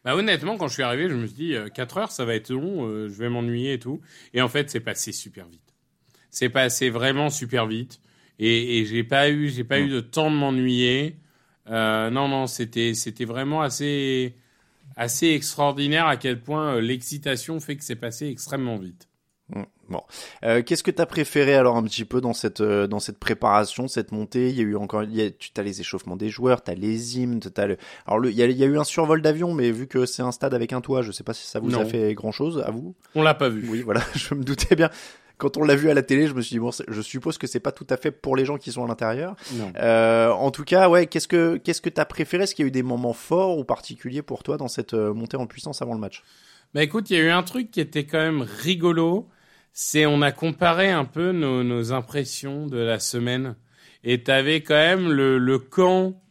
Bah 0.04 0.16
honnêtement, 0.16 0.58
quand 0.58 0.68
je 0.68 0.74
suis 0.74 0.82
arrivé, 0.82 1.08
je 1.10 1.14
me 1.14 1.28
suis 1.28 1.36
dit 1.36 1.56
euh, 1.56 1.70
4 1.70 1.98
heures, 2.00 2.12
ça 2.12 2.26
va 2.26 2.34
être 2.34 2.50
long, 2.50 2.88
je 3.08 3.14
vais 3.14 3.30
m'ennuyer 3.30 3.74
et 3.74 3.80
tout. 3.80 4.02
Et 4.34 4.42
en 4.42 4.48
fait, 4.50 4.72
c'est 4.72 4.80
passé 4.80 5.12
super 5.12 5.46
vite. 5.48 5.62
C'est 6.32 6.50
passé 6.50 6.90
vraiment 6.90 7.30
super 7.30 7.68
vite. 7.68 8.00
Et, 8.40 8.80
et 8.80 8.86
j'ai 8.86 9.04
pas 9.04 9.30
eu, 9.30 9.50
j'ai 9.50 9.64
pas 9.64 9.80
Mm. 9.80 9.84
eu 9.84 9.90
de 9.90 10.00
temps 10.00 10.32
de 10.32 10.36
m'ennuyer. 10.36 11.18
Euh, 11.72 12.10
non, 12.10 12.28
non, 12.28 12.48
c'était, 12.48 12.94
c'était 12.94 13.26
vraiment 13.26 13.62
assez, 13.62 14.36
assez 14.96 15.28
extraordinaire 15.30 16.06
à 16.08 16.18
quel 16.18 16.42
point 16.42 16.76
euh, 16.76 16.82
l'excitation 16.82 17.60
fait 17.60 17.78
que 17.78 17.84
c'est 17.84 17.96
passé 17.96 18.28
extrêmement 18.28 18.78
vite. 18.78 19.08
Mm. 19.50 19.64
Bon, 19.90 20.02
Euh, 20.46 20.64
qu'est-ce 20.64 20.84
que 20.84 20.92
t'as 20.92 21.06
préféré 21.06 21.54
alors 21.56 21.76
un 21.76 21.84
petit 21.84 22.06
peu 22.06 22.22
dans 22.22 22.32
cette 22.32 22.62
euh, 22.62 22.88
dans 22.88 23.00
cette 23.00 23.20
préparation, 23.20 23.90
cette 23.90 24.14
montée? 24.14 24.50
Il 24.50 24.56
y 24.56 24.62
a 24.62 24.64
eu 24.64 24.78
encore, 24.78 25.04
il 25.04 25.14
y 25.14 25.22
a, 25.22 25.30
tu 25.30 25.52
as 25.58 25.64
les 25.64 25.82
échauffements 25.82 26.16
des 26.16 26.30
joueurs, 26.30 26.64
t'as 26.64 26.76
les 26.76 27.18
hymnes, 27.18 27.42
le. 27.58 27.78
Alors 28.06 28.20
le, 28.20 28.32
il 28.32 28.38
y 28.38 28.42
a, 28.42 28.46
il 28.46 28.58
y 28.58 28.64
a 28.64 28.68
eu 28.68 28.78
un 28.78 28.86
survol 28.86 29.22
d'avion, 29.22 29.54
mais 29.54 29.70
vu 29.72 29.88
que 29.88 30.06
c'est 30.06 30.22
un 30.22 30.32
stade 30.32 30.54
avec 30.54 30.72
un 30.72 30.80
toit, 30.80 31.02
je 31.02 31.12
sais 31.12 31.26
pas 31.26 31.34
si 31.34 31.46
ça 31.46 31.60
vous 31.60 31.76
a 31.76 31.84
fait 31.84 32.14
grand 32.14 32.32
chose 32.32 32.64
à 32.66 32.72
vous? 32.72 32.96
On 33.16 33.22
l'a 33.22 33.34
pas 33.34 33.50
vu. 33.50 33.68
Oui, 33.70 33.82
voilà, 33.82 34.02
je 34.16 34.34
me 34.34 34.44
doutais 34.44 34.78
bien. 34.78 34.90
Quand 35.42 35.58
on 35.58 35.64
l'a 35.64 35.76
vu 35.76 35.90
à 35.90 35.96
la 35.96 36.04
télé, 36.04 36.28
je 36.28 36.36
me 36.36 36.42
suis 36.44 36.54
dit 36.54 36.60
bon, 36.60 36.70
je 36.70 37.02
suppose 37.02 37.40
que 37.40 37.48
c'est 37.48 37.60
pas 37.60 37.72
tout 37.72 37.88
à 37.90 37.98
fait 37.98 38.12
pour 38.12 38.36
les 38.36 38.46
gens 38.46 38.60
qui 38.60 38.72
sont 38.72 38.86
à 38.86 38.88
l'intérieur. 38.88 39.36
Euh, 39.76 40.30
en 40.30 40.52
tout 40.52 40.64
cas, 40.64 40.88
ouais, 40.88 41.08
qu'est-ce 41.08 41.28
que 41.28 41.58
qu'est-ce 41.58 41.82
que 41.82 41.90
t'as 41.90 42.06
préféré? 42.06 42.44
Est-ce 42.44 42.54
qu'il 42.54 42.64
y 42.64 42.68
a 42.68 42.70
eu 42.70 42.72
des 42.72 42.84
moments 42.84 43.14
forts 43.14 43.58
ou 43.58 43.64
particuliers 43.64 44.22
pour 44.22 44.44
toi 44.44 44.58
dans 44.58 44.68
cette 44.68 44.94
euh, 44.94 45.16
montée 45.16 45.38
en 45.38 45.48
puissance 45.48 45.82
avant 45.82 45.96
le 45.96 46.00
match? 46.00 46.22
Bah 46.76 46.84
écoute, 46.84 47.10
il 47.10 47.18
y 47.18 47.20
a 47.20 47.24
eu 47.24 47.32
un 47.32 47.42
truc 47.42 47.72
qui 47.72 47.82
était 47.82 48.04
quand 48.04 48.20
même 48.20 48.46
rigolo. 48.60 49.30
C'est 49.74 50.06
on 50.06 50.22
a 50.22 50.32
comparé 50.32 50.92
un 50.92 51.06
peu 51.06 51.32
nos, 51.32 51.64
nos 51.64 51.92
impressions 51.92 52.68
de 52.68 52.78
la 52.78 53.00
semaine. 53.00 53.56
Et 54.04 54.22
t'avais 54.22 54.62
quand 54.62 54.76
même 54.76 55.12
le, 55.12 55.40
le 55.40 55.58
camp 55.58 56.22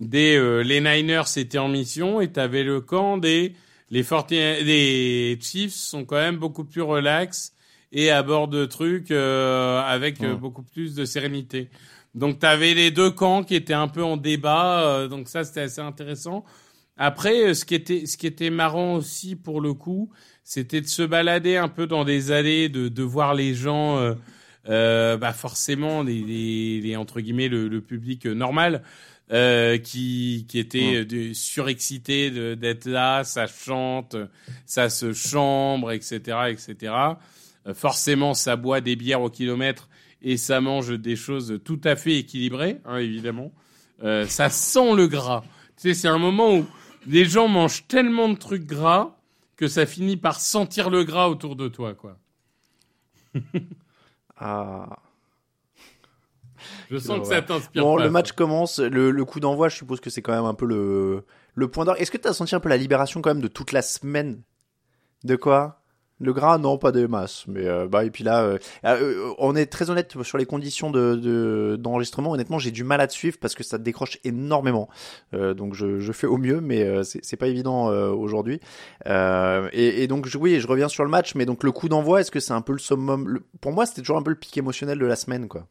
des 0.00 0.36
euh, 0.36 0.60
les 0.60 0.82
Niners 0.82 1.22
étaient 1.36 1.56
en 1.56 1.68
mission 1.68 2.20
et 2.20 2.28
t'avais 2.28 2.62
le 2.62 2.82
camp 2.82 3.16
des 3.16 3.54
les 3.88 4.04
40 4.04 4.30
les 4.32 5.38
Chiefs 5.40 5.72
sont 5.72 6.04
quand 6.04 6.16
même 6.16 6.36
beaucoup 6.36 6.64
plus 6.64 6.82
relax 6.82 7.54
et 7.92 8.10
abordent 8.10 8.52
de 8.52 8.66
trucs 8.66 9.10
euh, 9.10 9.80
avec 9.80 10.22
euh, 10.22 10.34
beaucoup 10.36 10.62
plus 10.62 10.94
de 10.94 11.04
sérénité. 11.04 11.70
Donc 12.14 12.38
t'avais 12.38 12.74
les 12.74 12.90
deux 12.90 13.10
camps 13.10 13.42
qui 13.44 13.54
étaient 13.54 13.72
un 13.72 13.88
peu 13.88 14.02
en 14.02 14.16
débat. 14.16 14.82
euh, 14.84 15.08
donc 15.08 15.28
ça 15.28 15.44
c'était 15.44 15.60
assez 15.62 15.80
intéressant. 15.80 16.44
Après, 16.96 17.48
euh, 17.48 17.54
ce 17.54 17.64
qui 17.64 17.74
était, 17.74 18.04
ce 18.06 18.16
qui 18.18 18.26
était 18.26 18.50
marrant 18.50 18.94
aussi 18.96 19.34
pour 19.34 19.60
le 19.60 19.72
coup, 19.74 20.10
c'était 20.44 20.82
de 20.82 20.86
se 20.86 21.02
balader 21.02 21.56
un 21.56 21.68
peu 21.68 21.86
dans 21.86 22.04
des 22.04 22.30
allées, 22.30 22.68
de, 22.68 22.88
de 22.88 23.02
voir 23.02 23.34
les 23.34 23.54
gens, 23.54 23.98
euh, 23.98 24.14
euh, 24.68 25.16
bah 25.16 25.32
forcément, 25.32 26.02
les, 26.02 26.20
les, 26.20 26.80
les, 26.82 26.96
entre 26.96 27.20
guillemets, 27.20 27.48
le, 27.48 27.68
le 27.68 27.80
public 27.80 28.26
normal, 28.26 28.82
euh, 29.32 29.78
qui, 29.78 30.44
qui 30.48 30.58
était 30.58 31.04
de, 31.06 31.32
surexcité 31.32 32.30
d'être 32.56 32.84
là, 32.84 33.24
ça 33.24 33.46
chante, 33.46 34.16
ça 34.66 34.90
se 34.90 35.12
chambre, 35.14 35.92
etc., 35.92 36.18
etc. 36.50 36.92
Euh, 37.66 37.74
forcément, 37.74 38.34
ça 38.34 38.56
boit 38.56 38.80
des 38.80 38.96
bières 38.96 39.22
au 39.22 39.30
kilomètre 39.30 39.88
et 40.22 40.36
ça 40.36 40.60
mange 40.60 40.98
des 40.98 41.16
choses 41.16 41.60
tout 41.64 41.80
à 41.84 41.96
fait 41.96 42.16
équilibrées, 42.16 42.80
hein, 42.84 42.98
évidemment. 42.98 43.52
Euh, 44.02 44.26
ça 44.26 44.48
sent 44.48 44.94
le 44.94 45.06
gras. 45.06 45.42
Tu 45.76 45.88
sais, 45.88 45.94
c'est 45.94 46.08
un 46.08 46.18
moment 46.18 46.54
où 46.56 46.66
les 47.06 47.24
gens 47.24 47.48
mangent 47.48 47.86
tellement 47.88 48.28
de 48.28 48.36
trucs 48.36 48.66
gras 48.66 49.16
que 49.56 49.68
ça 49.68 49.86
finit 49.86 50.16
par 50.16 50.40
sentir 50.40 50.90
le 50.90 51.04
gras 51.04 51.28
autour 51.28 51.56
de 51.56 51.68
toi, 51.68 51.94
quoi. 51.94 52.18
ah. 54.36 54.98
Je 56.90 56.98
sens 56.98 57.20
que 57.20 57.26
ça 57.26 57.42
t'inspire. 57.42 57.82
Bon, 57.82 57.96
pas, 57.96 58.04
le 58.04 58.10
match 58.10 58.32
commence, 58.32 58.78
le, 58.78 59.10
le 59.10 59.24
coup 59.24 59.40
d'envoi, 59.40 59.68
je 59.68 59.76
suppose 59.76 60.00
que 60.00 60.10
c'est 60.10 60.22
quand 60.22 60.34
même 60.34 60.44
un 60.44 60.54
peu 60.54 60.66
le, 60.66 61.24
le 61.54 61.68
point 61.68 61.84
d'or. 61.84 61.96
Est-ce 61.98 62.10
que 62.10 62.18
tu 62.18 62.28
as 62.28 62.32
senti 62.32 62.54
un 62.54 62.60
peu 62.60 62.68
la 62.68 62.76
libération 62.76 63.22
quand 63.22 63.30
même 63.30 63.42
de 63.42 63.48
toute 63.48 63.72
la 63.72 63.82
semaine? 63.82 64.42
De 65.24 65.36
quoi? 65.36 65.79
Le 66.20 66.34
gras, 66.34 66.58
non, 66.58 66.76
pas 66.76 66.92
de 66.92 67.06
masse. 67.06 67.44
Mais 67.48 67.66
euh, 67.66 67.88
bah 67.88 68.04
et 68.04 68.10
puis 68.10 68.24
là, 68.24 68.42
euh, 68.42 68.58
euh, 68.84 69.32
on 69.38 69.56
est 69.56 69.64
très 69.66 69.88
honnête 69.88 70.22
sur 70.22 70.36
les 70.36 70.44
conditions 70.44 70.90
de 70.90 71.76
d'enregistrement. 71.78 72.32
Honnêtement, 72.32 72.58
j'ai 72.58 72.70
du 72.70 72.84
mal 72.84 73.00
à 73.00 73.06
te 73.06 73.14
suivre 73.14 73.38
parce 73.40 73.54
que 73.54 73.64
ça 73.64 73.78
décroche 73.78 74.18
énormément. 74.24 74.90
Donc 75.32 75.74
je, 75.74 75.98
je, 75.98 76.12
fais 76.12 76.26
au 76.26 76.36
mieux, 76.36 76.60
mais 76.60 76.86
c'est 77.04 77.36
pas 77.36 77.46
évident 77.48 77.86
aujourd'hui. 78.12 78.60
Et, 79.06 80.06
donc 80.08 80.28
oui, 80.38 80.60
je 80.60 80.66
reviens 80.66 80.88
sur 80.88 81.04
le 81.04 81.10
match, 81.10 81.34
mais 81.34 81.46
donc 81.46 81.64
le 81.64 81.72
coup 81.72 81.88
d'envoi, 81.88 82.20
est-ce 82.20 82.30
que 82.30 82.40
c'est 82.40 82.52
un 82.52 82.60
peu 82.60 82.72
le 82.72 82.78
summum. 82.78 83.40
Pour 83.60 83.72
moi, 83.72 83.86
c'était 83.86 84.02
toujours 84.02 84.18
un 84.18 84.22
peu 84.22 84.30
le 84.30 84.36
pic 84.36 84.56
émotionnel 84.58 84.98
de 84.98 85.06
la 85.06 85.16
semaine, 85.16 85.48
quoi. 85.48 85.66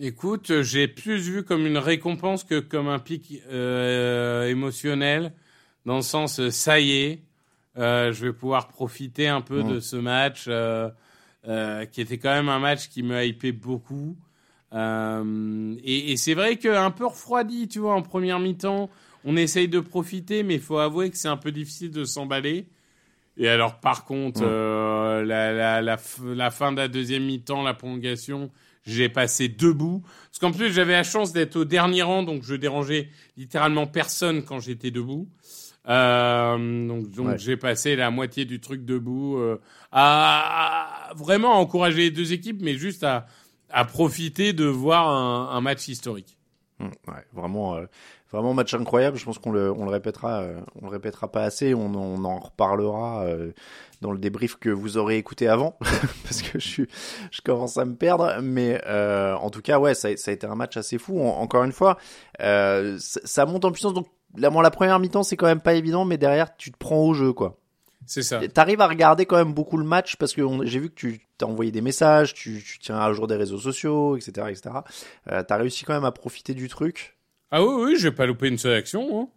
Écoute, 0.00 0.62
j'ai 0.62 0.86
plus 0.86 1.18
vu 1.18 1.42
comme 1.44 1.66
une 1.66 1.78
récompense 1.78 2.44
que 2.44 2.60
comme 2.60 2.88
un 2.88 2.98
pic 2.98 3.42
émotionnel, 3.50 5.32
dans 5.86 5.96
le 5.96 6.02
sens 6.02 6.48
ça 6.50 6.80
y 6.80 6.92
est 6.92 7.27
je 7.78 8.26
vais 8.26 8.32
pouvoir 8.32 8.68
profiter 8.68 9.28
un 9.28 9.40
peu 9.40 9.62
de 9.62 9.80
ce 9.80 9.96
match 9.96 10.46
euh, 10.48 10.90
euh, 11.46 11.86
qui 11.86 12.00
était 12.00 12.18
quand 12.18 12.32
même 12.34 12.48
un 12.48 12.58
match 12.58 12.88
qui 12.88 13.02
me 13.02 13.24
hypait 13.24 13.52
beaucoup. 13.52 14.16
Euh, 14.74 15.74
et, 15.82 16.12
et 16.12 16.16
c'est 16.16 16.34
vrai 16.34 16.56
qu'un 16.56 16.90
peu 16.90 17.06
refroidi, 17.06 17.68
tu 17.68 17.78
vois, 17.78 17.94
en 17.94 18.02
première 18.02 18.38
mi-temps, 18.38 18.90
on 19.24 19.36
essaye 19.36 19.68
de 19.68 19.80
profiter, 19.80 20.42
mais 20.42 20.54
il 20.54 20.60
faut 20.60 20.78
avouer 20.78 21.10
que 21.10 21.16
c'est 21.16 21.28
un 21.28 21.36
peu 21.36 21.52
difficile 21.52 21.90
de 21.90 22.04
s'emballer. 22.04 22.66
Et 23.38 23.48
alors, 23.48 23.78
par 23.78 24.04
contre, 24.04 24.40
euh, 24.42 25.24
la, 25.24 25.52
la, 25.52 25.80
la, 25.80 25.96
la, 26.24 26.50
fin 26.50 26.72
de 26.72 26.78
la 26.78 26.88
deuxième 26.88 27.24
mi-temps, 27.24 27.62
la 27.62 27.72
prolongation, 27.72 28.50
j'ai 28.84 29.08
passé 29.08 29.48
debout. 29.48 30.02
Parce 30.26 30.38
qu'en 30.40 30.50
plus, 30.50 30.72
j'avais 30.72 30.92
la 30.92 31.04
chance 31.04 31.32
d'être 31.32 31.56
au 31.56 31.64
dernier 31.64 32.02
rang, 32.02 32.24
donc 32.24 32.42
je 32.42 32.56
dérangeais 32.56 33.08
littéralement 33.36 33.86
personne 33.86 34.42
quand 34.42 34.58
j'étais 34.58 34.90
debout. 34.90 35.28
Euh, 35.88 36.86
donc, 36.86 37.10
donc 37.10 37.28
ouais. 37.28 37.38
j'ai 37.38 37.56
passé 37.56 37.96
la 37.96 38.10
moitié 38.10 38.44
du 38.44 38.60
truc 38.60 38.84
debout 38.84 39.38
euh, 39.38 39.60
à, 39.90 41.10
à, 41.10 41.14
vraiment 41.14 41.58
encourager 41.58 42.02
les 42.02 42.10
deux 42.10 42.32
équipes, 42.32 42.60
mais 42.62 42.74
juste 42.74 43.04
à, 43.04 43.26
à 43.70 43.84
profiter 43.84 44.52
de 44.52 44.66
voir 44.66 45.08
un, 45.08 45.56
un 45.56 45.60
match 45.60 45.88
historique. 45.88 46.38
Mmh, 46.80 46.86
ouais, 47.08 47.24
vraiment, 47.32 47.74
euh, 47.74 47.86
vraiment 48.30 48.54
match 48.54 48.72
incroyable. 48.72 49.16
Je 49.16 49.24
pense 49.24 49.38
qu'on 49.38 49.50
le, 49.50 49.72
on 49.72 49.84
le 49.84 49.90
répétera, 49.90 50.42
euh, 50.42 50.60
on 50.80 50.86
le 50.86 50.92
répétera 50.92 51.30
pas 51.30 51.42
assez. 51.42 51.74
On, 51.74 51.92
on 51.94 52.24
en 52.24 52.38
reparlera 52.38 53.24
euh, 53.24 53.52
dans 54.00 54.12
le 54.12 54.18
débrief 54.18 54.56
que 54.56 54.68
vous 54.68 54.96
aurez 54.96 55.16
écouté 55.16 55.48
avant, 55.48 55.76
parce 56.22 56.42
que 56.42 56.60
je 56.60 56.68
suis, 56.68 56.88
je 57.32 57.40
commence 57.40 57.78
à 57.78 57.84
me 57.84 57.96
perdre. 57.96 58.40
Mais 58.42 58.80
en 58.86 59.50
tout 59.50 59.62
cas, 59.62 59.78
ouais, 59.78 59.94
ça, 59.94 60.16
ça, 60.16 60.30
a 60.30 60.34
été 60.34 60.46
un 60.46 60.54
match 60.54 60.76
assez 60.76 60.98
fou. 60.98 61.20
En, 61.20 61.40
encore 61.40 61.64
une 61.64 61.72
fois, 61.72 61.98
ça, 62.38 62.98
ça 62.98 63.46
monte 63.46 63.64
en 63.64 63.72
puissance. 63.72 63.94
Donc 63.94 64.06
la, 64.36 64.50
bon, 64.50 64.60
la 64.60 64.70
première 64.70 64.98
mi-temps, 64.98 65.22
c'est 65.22 65.36
quand 65.36 65.46
même 65.46 65.60
pas 65.60 65.74
évident, 65.74 66.04
mais 66.04 66.18
derrière, 66.18 66.56
tu 66.56 66.70
te 66.70 66.76
prends 66.76 67.00
au 67.00 67.14
jeu, 67.14 67.32
quoi. 67.32 67.58
C'est 68.06 68.22
ça. 68.22 68.40
T'arrives 68.48 68.80
à 68.80 68.88
regarder 68.88 69.26
quand 69.26 69.36
même 69.36 69.52
beaucoup 69.52 69.76
le 69.76 69.84
match 69.84 70.16
parce 70.16 70.32
que 70.32 70.42
j'ai 70.64 70.78
vu 70.78 70.88
que 70.88 70.94
tu 70.94 71.20
t'as 71.36 71.46
envoyé 71.46 71.70
des 71.70 71.82
messages, 71.82 72.32
tu, 72.32 72.62
tu, 72.64 72.78
tiens 72.78 72.98
à 72.98 73.12
jour 73.12 73.26
des 73.26 73.36
réseaux 73.36 73.58
sociaux, 73.58 74.16
etc., 74.16 74.46
etc. 74.50 74.70
Euh, 75.30 75.42
t'as 75.46 75.56
réussi 75.56 75.84
quand 75.84 75.92
même 75.92 76.06
à 76.06 76.10
profiter 76.10 76.54
du 76.54 76.68
truc. 76.68 77.16
Ah 77.50 77.62
oui, 77.62 77.84
oui, 77.84 77.96
j'ai 77.98 78.10
pas 78.10 78.26
loupé 78.26 78.48
une 78.48 78.58
seule 78.58 78.74
action. 78.76 79.20
Hein. 79.20 79.28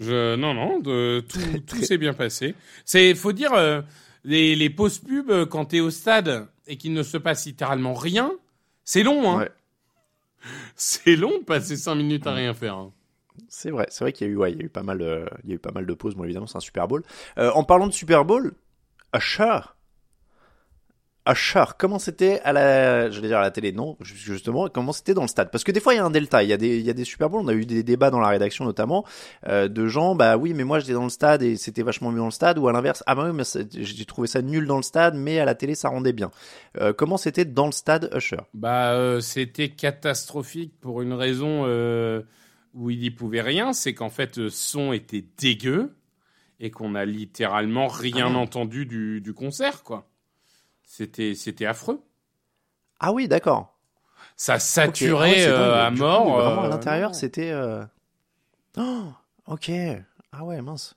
Je, 0.00 0.36
non, 0.36 0.52
non, 0.52 0.80
de, 0.80 1.24
tout, 1.26 1.40
tout 1.66 1.82
s'est 1.82 1.98
bien 1.98 2.12
passé. 2.12 2.54
C'est, 2.84 3.14
faut 3.14 3.32
dire, 3.32 3.54
euh, 3.54 3.80
les, 4.24 4.54
les 4.54 4.68
pauses 4.68 4.98
pub 4.98 5.30
euh, 5.30 5.46
quand 5.46 5.66
t'es 5.66 5.80
au 5.80 5.90
stade 5.90 6.46
et 6.66 6.76
qu'il 6.76 6.92
ne 6.92 7.02
se 7.02 7.16
passe 7.16 7.46
littéralement 7.46 7.94
rien, 7.94 8.32
c'est 8.84 9.02
long, 9.02 9.30
hein. 9.30 9.38
Ouais. 9.38 9.50
C'est 10.74 11.14
long 11.14 11.38
de 11.38 11.44
passer 11.44 11.76
cinq 11.76 11.94
minutes 11.94 12.26
à 12.26 12.34
rien 12.34 12.52
faire. 12.52 12.74
Hein. 12.74 12.92
C'est 13.48 13.70
vrai, 13.70 13.86
c'est 13.90 14.04
vrai 14.04 14.12
qu'il 14.12 14.26
y 14.26 14.30
a 14.30 14.32
eu, 14.32 14.36
ouais, 14.36 14.52
il 14.52 14.62
eu 14.62 14.68
pas 14.68 14.82
mal, 14.82 15.02
euh, 15.02 15.26
eu 15.46 15.58
pas 15.58 15.70
de 15.70 15.94
pauses. 15.94 16.14
Bon, 16.14 16.24
évidemment, 16.24 16.46
c'est 16.46 16.56
un 16.56 16.60
Super 16.60 16.88
Bowl. 16.88 17.02
Euh, 17.38 17.50
en 17.52 17.64
parlant 17.64 17.86
de 17.86 17.92
Super 17.92 18.24
Bowl, 18.24 18.52
Usher, 19.14 19.60
Usher, 21.28 21.64
comment 21.78 22.00
c'était 22.00 22.40
à 22.40 22.52
la, 22.52 23.08
je 23.08 23.20
vais 23.20 23.28
dire 23.28 23.38
à 23.38 23.42
la 23.42 23.52
télé, 23.52 23.70
non, 23.70 23.96
justement, 24.00 24.68
comment 24.68 24.92
c'était 24.92 25.14
dans 25.14 25.22
le 25.22 25.28
stade? 25.28 25.52
Parce 25.52 25.62
que 25.62 25.70
des 25.70 25.78
fois, 25.78 25.94
il 25.94 25.98
y 25.98 26.00
a 26.00 26.04
un 26.04 26.10
delta. 26.10 26.42
Il 26.42 26.48
y 26.48 26.52
a 26.52 26.56
des, 26.56 26.78
il 26.78 26.84
y 26.84 26.90
a 26.90 26.94
des 26.94 27.04
Super 27.04 27.30
Bowls. 27.30 27.42
On 27.44 27.48
a 27.48 27.52
eu 27.52 27.64
des 27.64 27.84
débats 27.84 28.10
dans 28.10 28.18
la 28.18 28.26
rédaction 28.28 28.64
notamment 28.64 29.04
euh, 29.46 29.68
de 29.68 29.86
gens, 29.86 30.16
bah 30.16 30.36
oui, 30.36 30.52
mais 30.52 30.64
moi 30.64 30.80
j'étais 30.80 30.94
dans 30.94 31.04
le 31.04 31.10
stade 31.10 31.42
et 31.42 31.56
c'était 31.56 31.82
vachement 31.82 32.10
mieux 32.10 32.18
dans 32.18 32.24
le 32.24 32.32
stade, 32.32 32.58
ou 32.58 32.66
à 32.66 32.72
l'inverse, 32.72 33.04
ah 33.06 33.14
bah 33.14 33.30
oui, 33.30 33.32
mais 33.32 33.44
j'ai 33.70 34.04
trouvé 34.04 34.26
ça 34.26 34.42
nul 34.42 34.66
dans 34.66 34.76
le 34.76 34.82
stade, 34.82 35.14
mais 35.14 35.38
à 35.38 35.44
la 35.44 35.54
télé 35.54 35.74
ça 35.74 35.88
rendait 35.88 36.12
bien. 36.12 36.30
Comment 36.96 37.16
c'était 37.16 37.44
dans 37.44 37.66
le 37.66 37.72
stade 37.72 38.10
Usher 38.16 38.38
Bah, 38.54 39.20
c'était 39.20 39.68
catastrophique 39.68 40.72
pour 40.80 41.02
une 41.02 41.12
raison 41.12 41.66
où 42.74 42.90
il 42.90 42.98
n'y 43.00 43.10
pouvait 43.10 43.40
rien, 43.42 43.72
c'est 43.72 43.94
qu'en 43.94 44.10
fait 44.10 44.36
le 44.36 44.50
son 44.50 44.92
était 44.92 45.24
dégueu 45.38 45.94
et 46.60 46.70
qu'on 46.70 46.94
a 46.94 47.04
littéralement 47.04 47.88
rien 47.88 48.32
ah 48.34 48.38
entendu 48.38 48.86
du, 48.86 49.20
du, 49.20 49.34
concert, 49.34 49.82
quoi. 49.82 50.08
C'était, 50.84 51.34
c'était 51.34 51.66
affreux. 51.66 52.00
Ah 53.00 53.12
oui, 53.12 53.26
d'accord. 53.26 53.76
Ça 54.36 54.58
saturait 54.58 55.30
okay. 55.30 55.46
ah 55.46 55.50
ouais, 55.50 55.58
euh, 55.58 55.86
à 55.86 55.90
mort. 55.90 56.24
Coup, 56.24 56.30
vraiment, 56.32 56.62
à 56.62 56.68
l'intérieur, 56.68 57.10
euh... 57.10 57.14
c'était. 57.14 57.50
Euh... 57.50 57.84
Oh, 58.76 59.06
ok. 59.46 59.70
Ah 60.30 60.44
ouais, 60.44 60.62
mince. 60.62 60.94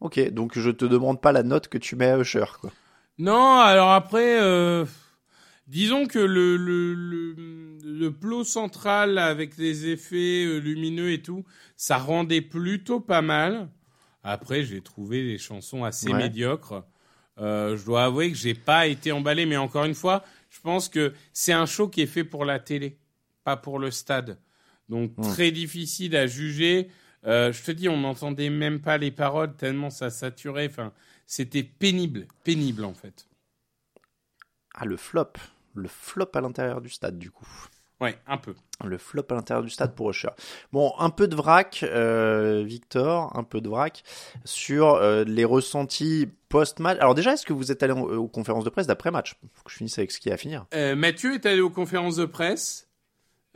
Ok, 0.00 0.18
donc 0.30 0.58
je 0.58 0.70
te 0.70 0.84
demande 0.84 1.20
pas 1.20 1.32
la 1.32 1.42
note 1.42 1.68
que 1.68 1.78
tu 1.78 1.94
mets 1.94 2.10
à 2.10 2.18
Usher, 2.18 2.44
quoi. 2.60 2.70
Non, 3.18 3.60
alors 3.60 3.92
après. 3.92 4.40
Euh, 4.40 4.86
Disons 5.66 6.06
que 6.06 6.18
le, 6.18 6.56
le, 6.56 6.94
le, 6.94 7.78
le, 7.82 8.12
plot 8.12 8.44
central 8.44 9.18
avec 9.18 9.56
les 9.56 9.88
effets 9.88 10.44
euh, 10.44 10.58
lumineux 10.58 11.10
et 11.10 11.22
tout, 11.22 11.44
ça 11.76 11.98
rendait 11.98 12.40
plutôt 12.40 13.00
pas 13.00 13.22
mal. 13.22 13.68
Après, 14.22 14.62
j'ai 14.62 14.80
trouvé 14.80 15.22
les 15.24 15.38
chansons 15.38 15.82
assez 15.82 16.08
ouais. 16.08 16.18
médiocres. 16.18 16.84
Euh, 17.38 17.76
je 17.76 17.84
dois 17.84 18.04
avouer 18.04 18.30
que 18.30 18.36
j'ai 18.36 18.54
pas 18.54 18.86
été 18.86 19.10
emballé, 19.10 19.44
mais 19.44 19.56
encore 19.56 19.84
une 19.84 19.94
fois, 19.94 20.24
je 20.50 20.60
pense 20.60 20.88
que 20.88 21.12
c'est 21.32 21.52
un 21.52 21.66
show 21.66 21.88
qui 21.88 22.00
est 22.00 22.06
fait 22.06 22.24
pour 22.24 22.44
la 22.44 22.60
télé, 22.60 22.98
pas 23.42 23.56
pour 23.56 23.78
le 23.78 23.90
stade. 23.90 24.38
Donc 24.88 25.20
très 25.20 25.50
difficile 25.50 26.16
à 26.16 26.28
juger. 26.28 26.88
Euh, 27.26 27.52
je 27.52 27.62
te 27.62 27.72
dis, 27.72 27.88
on 27.88 27.98
n'entendait 27.98 28.50
même 28.50 28.80
pas 28.80 28.98
les 28.98 29.10
paroles 29.10 29.56
tellement 29.56 29.90
ça 29.90 30.10
saturait. 30.10 30.68
Enfin, 30.70 30.92
c'était 31.26 31.64
pénible, 31.64 32.28
pénible 32.44 32.84
en 32.84 32.94
fait. 32.94 33.26
Ah, 34.74 34.84
le 34.84 34.96
flop 34.96 35.32
le 35.76 35.88
flop 35.88 36.30
à 36.34 36.40
l'intérieur 36.40 36.80
du 36.80 36.88
stade 36.88 37.18
du 37.18 37.30
coup. 37.30 37.46
Ouais, 38.00 38.18
un 38.26 38.36
peu. 38.36 38.54
Le 38.84 38.98
flop 38.98 39.24
à 39.30 39.34
l'intérieur 39.34 39.64
du 39.64 39.70
stade 39.70 39.94
pour 39.94 40.10
Usher. 40.10 40.28
Bon, 40.70 40.92
un 40.98 41.08
peu 41.08 41.28
de 41.28 41.34
vrac, 41.34 41.82
euh, 41.82 42.62
Victor, 42.66 43.34
un 43.34 43.42
peu 43.42 43.62
de 43.62 43.70
vrac 43.70 44.04
sur 44.44 44.94
euh, 44.94 45.24
les 45.24 45.46
ressentis 45.46 46.28
post-match. 46.50 46.98
Alors 47.00 47.14
déjà, 47.14 47.32
est-ce 47.32 47.46
que 47.46 47.54
vous 47.54 47.72
êtes 47.72 47.82
allé 47.82 47.94
aux, 47.94 48.16
aux 48.16 48.28
conférences 48.28 48.64
de 48.64 48.70
presse 48.70 48.86
d'après-match 48.86 49.36
Faut 49.54 49.62
que 49.64 49.70
je 49.70 49.76
finisse 49.76 49.98
avec 49.98 50.12
ce 50.12 50.20
qui 50.20 50.28
est 50.28 50.32
à 50.32 50.36
finir. 50.36 50.66
Euh, 50.74 50.94
Mathieu 50.94 51.34
est 51.34 51.46
allé 51.46 51.62
aux 51.62 51.70
conférences 51.70 52.16
de 52.16 52.26
presse. 52.26 52.86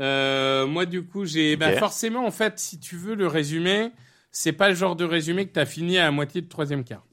Euh, 0.01 0.67
moi, 0.67 0.87
du 0.87 1.05
coup, 1.05 1.27
j'ai... 1.27 1.53
Okay. 1.53 1.57
Bah, 1.57 1.77
forcément, 1.77 2.25
en 2.27 2.31
fait, 2.31 2.59
si 2.59 2.81
tu 2.81 2.97
veux 2.97 3.15
le 3.15 3.27
résumé, 3.27 3.93
c'est 4.33 4.53
pas 4.53 4.71
le 4.71 4.75
genre 4.75 4.97
de 4.97 5.05
résumé 5.05 5.47
que 5.47 5.53
tu 5.53 5.61
as 5.61 5.67
fini 5.67 5.99
à 5.99 6.05
la 6.05 6.11
moitié 6.11 6.41
de 6.41 6.49
troisième 6.49 6.85
quart. 6.85 7.05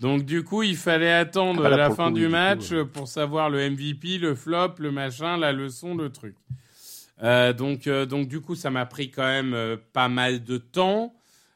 Donc 0.00 0.24
du 0.24 0.44
coup, 0.44 0.62
il 0.62 0.76
fallait 0.76 1.12
attendre 1.12 1.64
ah, 1.66 1.70
la 1.70 1.90
fin 1.90 2.08
coup, 2.08 2.18
du 2.18 2.28
match 2.28 2.68
coup, 2.68 2.86
pour 2.86 3.08
savoir 3.08 3.50
le 3.50 3.68
MVP, 3.68 4.18
le 4.18 4.34
flop, 4.34 4.74
le 4.78 4.92
machin, 4.92 5.36
la 5.36 5.52
leçon, 5.52 5.94
le 5.94 6.10
truc. 6.10 6.36
Euh, 7.22 7.52
donc, 7.52 7.86
euh, 7.86 8.06
donc 8.06 8.28
du 8.28 8.40
coup, 8.40 8.54
ça 8.54 8.70
m'a 8.70 8.86
pris 8.86 9.10
quand 9.10 9.26
même 9.26 9.54
euh, 9.54 9.76
pas 9.92 10.08
mal 10.08 10.44
de 10.44 10.58
temps. 10.58 11.14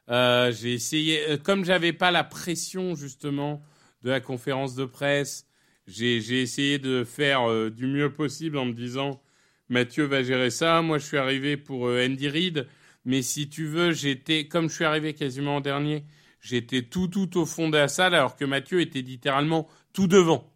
J'ai 0.09 0.75
essayé, 0.75 1.39
comme 1.43 1.65
j'avais 1.65 1.93
pas 1.93 2.11
la 2.11 2.25
pression 2.25 2.95
justement 2.95 3.63
de 4.03 4.11
la 4.11 4.21
conférence 4.21 4.75
de 4.75 4.85
presse, 4.85 5.47
j'ai 5.87 6.43
essayé 6.43 6.79
de 6.79 7.03
faire 7.03 7.71
du 7.71 7.87
mieux 7.87 8.13
possible 8.13 8.59
en 8.59 8.67
me 8.67 8.75
disant 8.75 9.23
Mathieu 9.71 10.05
va 10.05 10.23
gérer 10.23 10.51
ça. 10.51 10.83
Moi, 10.83 10.99
je 10.99 11.07
suis 11.07 11.17
arrivé 11.17 11.57
pour 11.57 11.85
Andy 11.85 12.29
Reid. 12.29 12.67
Mais 13.07 13.23
si 13.23 13.49
tu 13.49 13.65
veux, 13.65 13.93
j'étais, 13.93 14.49
comme 14.49 14.69
je 14.69 14.75
suis 14.75 14.85
arrivé 14.85 15.15
quasiment 15.15 15.57
en 15.57 15.61
dernier, 15.63 16.05
j'étais 16.43 16.83
tout 16.83 17.09
tout 17.09 17.39
au 17.39 17.47
fond 17.47 17.71
de 17.71 17.79
la 17.79 17.89
salle, 17.89 18.15
alors 18.15 18.37
que 18.37 18.45
Mathieu 18.45 18.83
était 18.83 19.01
littéralement 19.01 19.67
tout 19.95 20.09
devant. 20.09 20.53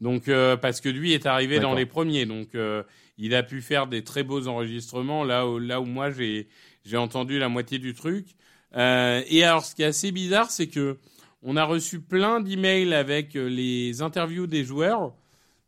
Donc 0.00 0.28
euh, 0.28 0.56
parce 0.56 0.80
que 0.80 0.88
lui 0.88 1.12
est 1.12 1.26
arrivé 1.26 1.60
dans 1.60 1.74
les 1.74 1.86
premiers, 1.86 2.26
donc 2.26 2.54
euh, 2.54 2.82
il 3.18 3.34
a 3.34 3.42
pu 3.42 3.60
faire 3.60 3.86
des 3.86 4.02
très 4.02 4.22
beaux 4.22 4.46
enregistrements 4.48 5.24
là 5.24 5.46
où 5.46 5.58
là 5.58 5.80
où 5.80 5.84
moi 5.84 6.10
j'ai 6.10 6.48
j'ai 6.84 6.96
entendu 6.96 7.38
la 7.38 7.48
moitié 7.48 7.78
du 7.78 7.94
truc. 7.94 8.26
Euh, 8.76 9.22
et 9.28 9.44
alors 9.44 9.64
ce 9.64 9.74
qui 9.74 9.82
est 9.82 9.86
assez 9.86 10.12
bizarre, 10.12 10.50
c'est 10.50 10.68
que 10.68 10.98
on 11.42 11.56
a 11.56 11.64
reçu 11.64 12.00
plein 12.00 12.40
d'emails 12.40 12.94
avec 12.94 13.34
les 13.34 14.02
interviews 14.02 14.46
des 14.46 14.64
joueurs, 14.64 15.14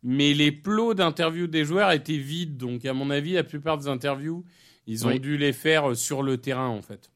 mais 0.03 0.33
les 0.33 0.51
plots 0.51 0.93
d'interviews 0.93 1.47
des 1.47 1.65
joueurs 1.65 1.91
étaient 1.91 2.17
vides. 2.17 2.57
Donc 2.57 2.85
à 2.85 2.93
mon 2.93 3.09
avis, 3.09 3.33
la 3.33 3.43
plupart 3.43 3.77
des 3.77 3.87
interviews, 3.87 4.45
ils 4.87 5.07
ont 5.07 5.15
dû 5.15 5.37
les 5.37 5.53
faire 5.53 5.95
sur 5.95 6.23
le 6.23 6.37
terrain 6.37 6.67
en 6.67 6.81
fait. 6.81 7.11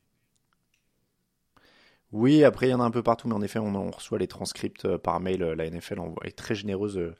Oui, 2.15 2.45
après 2.45 2.67
il 2.67 2.69
y 2.69 2.73
en 2.73 2.79
a 2.79 2.85
un 2.85 2.91
peu 2.91 3.03
partout, 3.03 3.27
mais 3.27 3.33
en 3.33 3.41
effet, 3.41 3.59
on, 3.59 3.91
reçoit 3.91 4.17
les 4.17 4.27
transcripts 4.27 4.85
euh, 4.85 4.97
par 4.97 5.19
mail. 5.19 5.43
Euh, 5.43 5.53
la 5.53 5.69
NFL 5.69 5.99
est 6.23 6.31
très 6.31 6.55
généreuse 6.55 6.97
euh, 6.97 7.13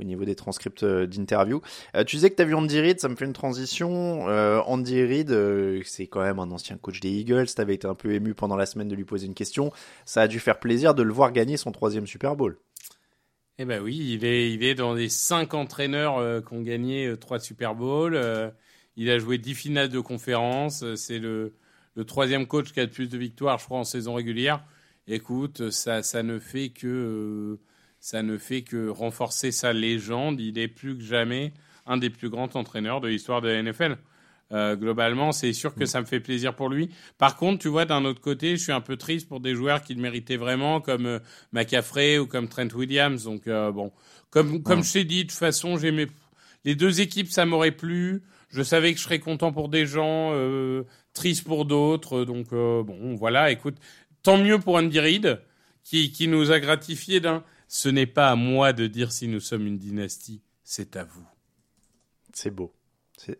au 0.00 0.04
niveau 0.04 0.24
des 0.24 0.34
transcripts 0.34 0.86
d'interview. 0.86 1.60
tu 2.06 2.16
disais 2.16 2.30
que 2.30 2.36
tu 2.36 2.40
as 2.40 2.46
vu 2.46 2.54
Andy 2.54 2.80
Reid, 2.80 2.98
ça 2.98 3.10
me 3.10 3.16
fait 3.16 3.26
une 3.26 3.34
transition. 3.34 4.22
Andy 4.22 5.02
Reid, 5.04 5.82
c'est 5.84 6.06
quand 6.06 6.22
même 6.22 6.38
un 6.38 6.50
ancien 6.50 6.78
coach 6.78 7.00
des 7.00 7.10
Eagles. 7.10 7.46
Tu 7.54 7.60
avais 7.60 7.74
été 7.74 7.86
un 7.86 7.96
peu 7.96 8.14
ému 8.14 8.32
pendant 8.32 8.56
la 8.56 8.64
semaine 8.64 8.88
de 8.88 8.94
lui 8.94 9.04
poser 9.04 9.26
une 9.26 9.34
question. 9.34 9.70
Ça 10.06 10.22
a 10.22 10.28
dû 10.28 10.38
faire 10.38 10.60
plaisir 10.60 10.94
de 10.94 11.02
le 11.02 11.12
voir 11.12 11.32
gagner 11.32 11.56
son 11.56 11.72
troisième 11.72 12.06
Super 12.06 12.36
Bowl. 12.36 12.58
Eh 13.58 13.64
ben 13.64 13.82
oui, 13.82 13.98
il 13.98 14.24
est, 14.24 14.52
il 14.52 14.62
est 14.62 14.76
dans 14.76 14.94
les 14.94 15.08
cinq 15.08 15.52
entraîneurs 15.52 16.44
qui 16.44 16.54
ont 16.54 16.62
gagné 16.62 17.12
trois 17.20 17.40
Super 17.40 17.74
Bowls. 17.74 18.18
il 18.96 19.10
a 19.10 19.18
joué 19.18 19.36
dix 19.36 19.54
finales 19.54 19.88
de 19.88 20.00
conférence. 20.00 20.84
C'est 20.94 21.18
le 21.18 21.52
le 21.98 22.04
troisième 22.04 22.46
coach 22.46 22.72
qui 22.72 22.78
a 22.78 22.84
le 22.84 22.90
plus 22.90 23.08
de 23.08 23.18
victoires, 23.18 23.58
je 23.58 23.64
crois, 23.64 23.80
en 23.80 23.84
saison 23.84 24.14
régulière. 24.14 24.62
Écoute, 25.08 25.70
ça, 25.70 26.04
ça 26.04 26.22
ne 26.22 26.38
fait 26.38 26.68
que 26.68 26.86
euh, 26.86 27.60
ça 27.98 28.22
ne 28.22 28.38
fait 28.38 28.62
que 28.62 28.88
renforcer 28.88 29.50
sa 29.50 29.72
légende. 29.72 30.40
Il 30.40 30.60
est 30.60 30.68
plus 30.68 30.96
que 30.96 31.02
jamais 31.02 31.52
un 31.86 31.96
des 31.96 32.08
plus 32.08 32.30
grands 32.30 32.48
entraîneurs 32.54 33.00
de 33.00 33.08
l'histoire 33.08 33.40
de 33.40 33.48
la 33.48 33.60
NFL. 33.64 33.98
Euh, 34.52 34.76
globalement, 34.76 35.32
c'est 35.32 35.52
sûr 35.52 35.74
que 35.74 35.82
mm. 35.82 35.86
ça 35.86 36.00
me 36.00 36.06
fait 36.06 36.20
plaisir 36.20 36.54
pour 36.54 36.68
lui. 36.68 36.88
Par 37.18 37.36
contre, 37.36 37.62
tu 37.62 37.68
vois, 37.68 37.84
d'un 37.84 38.04
autre 38.04 38.20
côté, 38.20 38.56
je 38.56 38.62
suis 38.62 38.72
un 38.72 38.80
peu 38.80 38.96
triste 38.96 39.28
pour 39.28 39.40
des 39.40 39.56
joueurs 39.56 39.82
qui 39.82 39.92
le 39.92 40.00
méritaient 40.00 40.36
vraiment, 40.36 40.80
comme 40.80 41.06
euh, 41.06 42.20
ou 42.20 42.26
comme 42.26 42.46
Trent 42.46 42.72
Williams. 42.76 43.24
Donc, 43.24 43.46
bon, 43.46 43.90
comme, 44.30 44.62
comme 44.62 44.80
mm. 44.80 44.84
je 44.84 44.92
t'ai 44.92 45.04
dit, 45.04 45.24
de 45.24 45.30
toute 45.30 45.38
façon, 45.38 45.76
j'aimais 45.76 46.06
les 46.64 46.76
deux 46.76 47.00
équipes, 47.00 47.28
ça 47.28 47.44
m'aurait 47.44 47.72
plu. 47.72 48.22
Je 48.48 48.62
savais 48.62 48.92
que 48.92 48.98
je 48.98 49.04
serais 49.04 49.18
content 49.18 49.52
pour 49.52 49.68
des 49.68 49.86
gens, 49.86 50.32
euh, 50.32 50.84
triste 51.12 51.44
pour 51.44 51.64
d'autres. 51.64 52.24
Donc 52.24 52.52
euh, 52.52 52.82
bon, 52.82 53.14
voilà. 53.14 53.50
Écoute, 53.50 53.76
tant 54.22 54.38
mieux 54.38 54.58
pour 54.58 54.76
Andy 54.76 54.98
Reid 54.98 55.40
qui, 55.84 56.12
qui 56.12 56.28
nous 56.28 56.50
a 56.50 56.60
gratifié 56.60 57.20
d'un. 57.20 57.44
Ce 57.68 57.88
n'est 57.90 58.06
pas 58.06 58.30
à 58.30 58.34
moi 58.36 58.72
de 58.72 58.86
dire 58.86 59.12
si 59.12 59.28
nous 59.28 59.40
sommes 59.40 59.66
une 59.66 59.76
dynastie, 59.76 60.40
c'est 60.64 60.96
à 60.96 61.04
vous. 61.04 61.26
C'est 62.32 62.50
beau. 62.50 62.72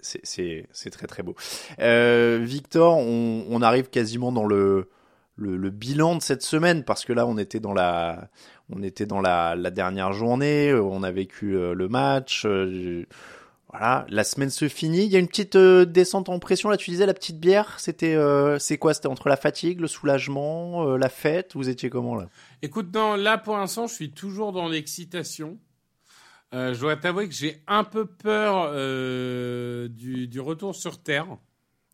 C'est 0.03 0.91
très 0.91 1.07
très 1.07 1.23
beau. 1.23 1.35
Euh, 1.79 2.41
Victor, 2.43 2.99
on, 2.99 3.47
on, 3.49 3.63
arrive 3.63 3.89
quasiment 3.89 4.33
dans 4.33 4.45
le, 4.45 4.91
le, 5.37 5.57
le, 5.57 5.71
bilan 5.71 6.17
de 6.17 6.23
cette 6.23 6.43
semaine 6.43 6.85
parce 6.85 7.05
que 7.05 7.13
là 7.13 7.27
on 7.27 7.39
était 7.39 7.61
dans 7.61 7.73
la 7.73 8.29
on 8.71 8.83
était 8.83 9.07
dans 9.07 9.21
la, 9.21 9.55
la 9.55 9.71
dernière 9.71 10.13
journée, 10.13 10.75
on 10.75 11.03
a 11.03 11.11
vécu 11.11 11.57
euh, 11.57 11.75
le 11.75 11.89
match. 11.89 12.45
Voilà, 13.71 14.07
la 14.09 14.25
semaine 14.25 14.49
se 14.49 14.67
finit. 14.67 15.05
Il 15.05 15.13
y 15.13 15.17
a 15.17 15.19
une 15.19 15.29
petite 15.29 15.57
euh, 15.57 15.85
descente 15.85 16.31
en 16.31 16.39
pression. 16.39 16.71
Là, 16.71 16.79
tu 16.79 16.91
disais 16.91 17.05
la 17.05 17.13
petite 17.13 17.39
bière. 17.39 17.79
C'était, 17.79 18.15
euh, 18.15 18.59
c'est 18.59 18.79
quoi? 18.79 18.95
C'était 18.95 19.09
entre 19.09 19.29
la 19.29 19.37
fatigue, 19.37 19.81
le 19.81 19.89
soulagement, 19.89 20.89
euh, 20.89 20.97
la 20.97 21.11
fête? 21.11 21.55
Vous 21.55 21.69
étiez 21.69 21.91
comment 21.91 22.17
là? 22.17 22.29
Écoute, 22.63 22.89
non, 22.95 23.15
là 23.15 23.37
pour 23.37 23.59
l'instant, 23.59 23.87
je 23.87 23.95
suis 23.95 24.11
toujours 24.11 24.53
dans 24.53 24.69
l'excitation. 24.69 25.59
je 26.53 26.81
dois 26.81 26.97
t'avouer 26.97 27.29
que 27.29 27.35
j'ai 27.35 27.63
un 27.67 27.85
peu 27.85 28.07
peur 28.07 28.73
du, 29.91 30.29
du, 30.29 30.41
retour 30.41 30.75
sur 30.75 31.03
terre 31.03 31.27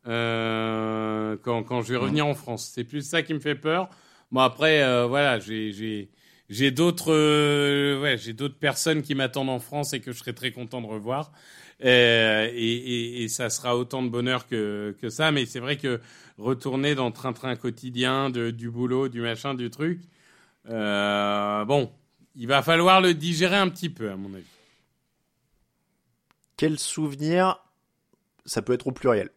quand, 0.04 1.62
quand 1.64 1.82
je 1.82 1.92
vais 1.92 1.98
revenir 1.98 2.24
en 2.24 2.34
France. 2.34 2.70
C'est 2.72 2.84
plus 2.84 3.02
ça 3.02 3.22
qui 3.22 3.34
me 3.34 3.40
fait 3.40 3.56
peur. 3.56 3.88
Bon 4.30 4.40
après, 4.40 5.06
voilà, 5.08 5.40
j'ai, 5.40 5.72
j'ai, 5.72 6.08
j'ai 6.48 6.70
d'autres, 6.70 8.00
ouais, 8.00 8.16
j'ai 8.16 8.32
d'autres 8.32 8.58
personnes 8.58 9.02
qui 9.02 9.16
m'attendent 9.16 9.50
en 9.50 9.58
France 9.58 9.92
et 9.92 10.00
que 10.00 10.12
je 10.12 10.18
serais 10.18 10.34
très 10.34 10.52
content 10.52 10.80
de 10.80 10.86
revoir. 10.86 11.32
Euh, 11.82 12.48
et, 12.52 12.74
et, 12.74 13.22
et, 13.24 13.28
ça 13.28 13.50
sera 13.50 13.76
autant 13.76 14.02
de 14.02 14.08
bonheur 14.08 14.46
que, 14.46 14.94
que 15.00 15.08
ça. 15.08 15.32
Mais 15.32 15.46
c'est 15.46 15.60
vrai 15.60 15.76
que 15.76 16.00
retourner 16.38 16.94
dans 16.94 17.06
le 17.06 17.12
train-train 17.12 17.56
quotidien 17.56 18.30
de, 18.30 18.50
du 18.50 18.70
boulot, 18.70 19.08
du 19.08 19.20
machin, 19.20 19.54
du 19.54 19.70
truc, 19.70 20.00
euh, 20.68 21.64
bon, 21.64 21.90
il 22.34 22.46
va 22.46 22.62
falloir 22.62 23.00
le 23.00 23.14
digérer 23.14 23.56
un 23.56 23.68
petit 23.68 23.90
peu, 23.90 24.10
à 24.10 24.16
mon 24.16 24.32
avis. 24.34 24.44
Quel 26.56 26.78
souvenir 26.78 27.58
Ça 28.46 28.62
peut 28.62 28.72
être 28.72 28.86
au 28.86 28.92
pluriel. 28.92 29.30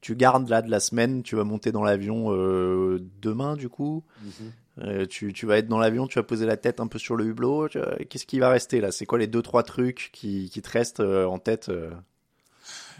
Tu 0.00 0.16
gardes 0.16 0.48
là 0.48 0.62
de 0.62 0.70
la 0.70 0.80
semaine, 0.80 1.22
tu 1.22 1.36
vas 1.36 1.44
monter 1.44 1.70
dans 1.70 1.84
l'avion 1.84 2.34
euh, 2.34 2.98
demain 3.20 3.56
du 3.56 3.68
coup? 3.68 4.02
Mm-hmm. 4.24 4.50
Euh, 4.80 5.04
tu, 5.06 5.32
tu, 5.32 5.44
vas 5.44 5.58
être 5.58 5.68
dans 5.68 5.78
l'avion, 5.78 6.06
tu 6.06 6.18
vas 6.18 6.22
poser 6.22 6.46
la 6.46 6.56
tête 6.56 6.80
un 6.80 6.86
peu 6.86 6.98
sur 6.98 7.16
le 7.16 7.26
hublot. 7.26 7.68
Qu'est-ce 8.08 8.26
qui 8.26 8.38
va 8.38 8.50
rester 8.50 8.80
là? 8.80 8.90
C'est 8.90 9.04
quoi 9.04 9.18
les 9.18 9.26
deux 9.26 9.42
trois 9.42 9.62
trucs 9.62 10.10
qui, 10.12 10.48
qui 10.50 10.62
te 10.62 10.70
restent 10.70 11.00
euh, 11.00 11.26
en 11.26 11.38
tête 11.38 11.68
euh? 11.68 11.90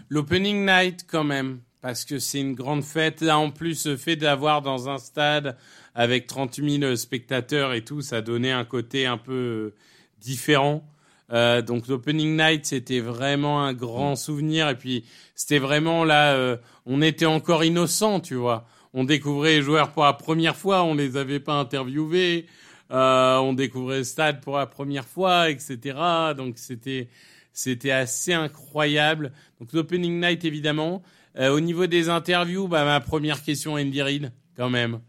L'opening 0.09 0.65
night 0.65 1.05
quand 1.09 1.23
même, 1.23 1.61
parce 1.81 2.05
que 2.05 2.19
c'est 2.19 2.39
une 2.39 2.53
grande 2.53 2.83
fête. 2.83 3.21
Là 3.21 3.39
en 3.39 3.49
plus, 3.49 3.87
le 3.87 3.97
fait 3.97 4.15
d'avoir 4.15 4.61
dans 4.61 4.89
un 4.89 4.99
stade 4.99 5.57
avec 5.95 6.27
30 6.27 6.55
000 6.55 6.95
spectateurs 6.95 7.73
et 7.73 7.83
tout, 7.83 8.01
ça 8.01 8.21
donnait 8.21 8.51
un 8.51 8.65
côté 8.65 9.05
un 9.05 9.17
peu 9.17 9.73
différent. 10.19 10.87
Donc 11.29 11.87
l'opening 11.87 12.37
night, 12.37 12.65
c'était 12.67 12.99
vraiment 12.99 13.63
un 13.63 13.73
grand 13.73 14.15
souvenir. 14.15 14.69
Et 14.69 14.75
puis 14.75 15.05
c'était 15.33 15.57
vraiment 15.57 16.03
là, 16.03 16.59
on 16.85 17.01
était 17.01 17.25
encore 17.25 17.63
innocent, 17.63 18.19
tu 18.19 18.35
vois 18.35 18.67
on 18.93 19.03
découvrait 19.03 19.55
les 19.55 19.61
joueurs 19.61 19.91
pour 19.91 20.03
la 20.03 20.13
première 20.13 20.55
fois, 20.55 20.83
on 20.83 20.93
les 20.93 21.17
avait 21.17 21.39
pas 21.39 21.53
interviewés, 21.53 22.45
euh, 22.91 23.37
on 23.37 23.53
découvrait 23.53 23.99
le 23.99 24.03
stade 24.03 24.41
pour 24.41 24.57
la 24.57 24.67
première 24.67 25.07
fois, 25.07 25.49
etc. 25.49 25.97
Donc 26.37 26.57
c'était 26.57 27.09
c'était 27.51 27.91
assez 27.91 28.33
incroyable. 28.33 29.31
Donc 29.59 29.73
l'opening 29.73 30.19
night 30.19 30.45
évidemment. 30.45 31.01
Euh, 31.39 31.49
au 31.49 31.59
niveau 31.59 31.87
des 31.87 32.09
interviews, 32.09 32.67
bah 32.67 32.85
ma 32.85 32.99
première 32.99 33.41
question 33.41 33.73
Andy 33.73 34.01
Reid 34.01 34.31
quand 34.55 34.69
même. 34.69 34.99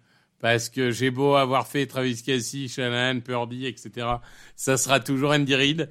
Parce 0.41 0.69
que 0.71 0.91
j'ai 0.91 1.11
beau 1.11 1.35
avoir 1.35 1.67
fait 1.67 1.87
Travis 1.87 2.23
Kelsey, 2.23 2.69
Shanahan, 2.69 3.21
Purdy, 3.21 3.67
etc. 3.67 4.07
Ça 4.57 4.77
sera 4.77 5.01
toujours 5.01 5.33
Andy 5.33 5.55
Reid. 5.55 5.89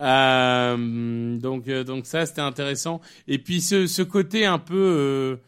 Euh, 0.00 1.36
donc 1.38 1.68
donc 1.68 2.06
ça 2.06 2.26
c'était 2.26 2.40
intéressant. 2.40 3.00
Et 3.26 3.38
puis 3.38 3.60
ce, 3.60 3.88
ce 3.88 4.02
côté 4.02 4.46
un 4.46 4.58
peu 4.60 5.38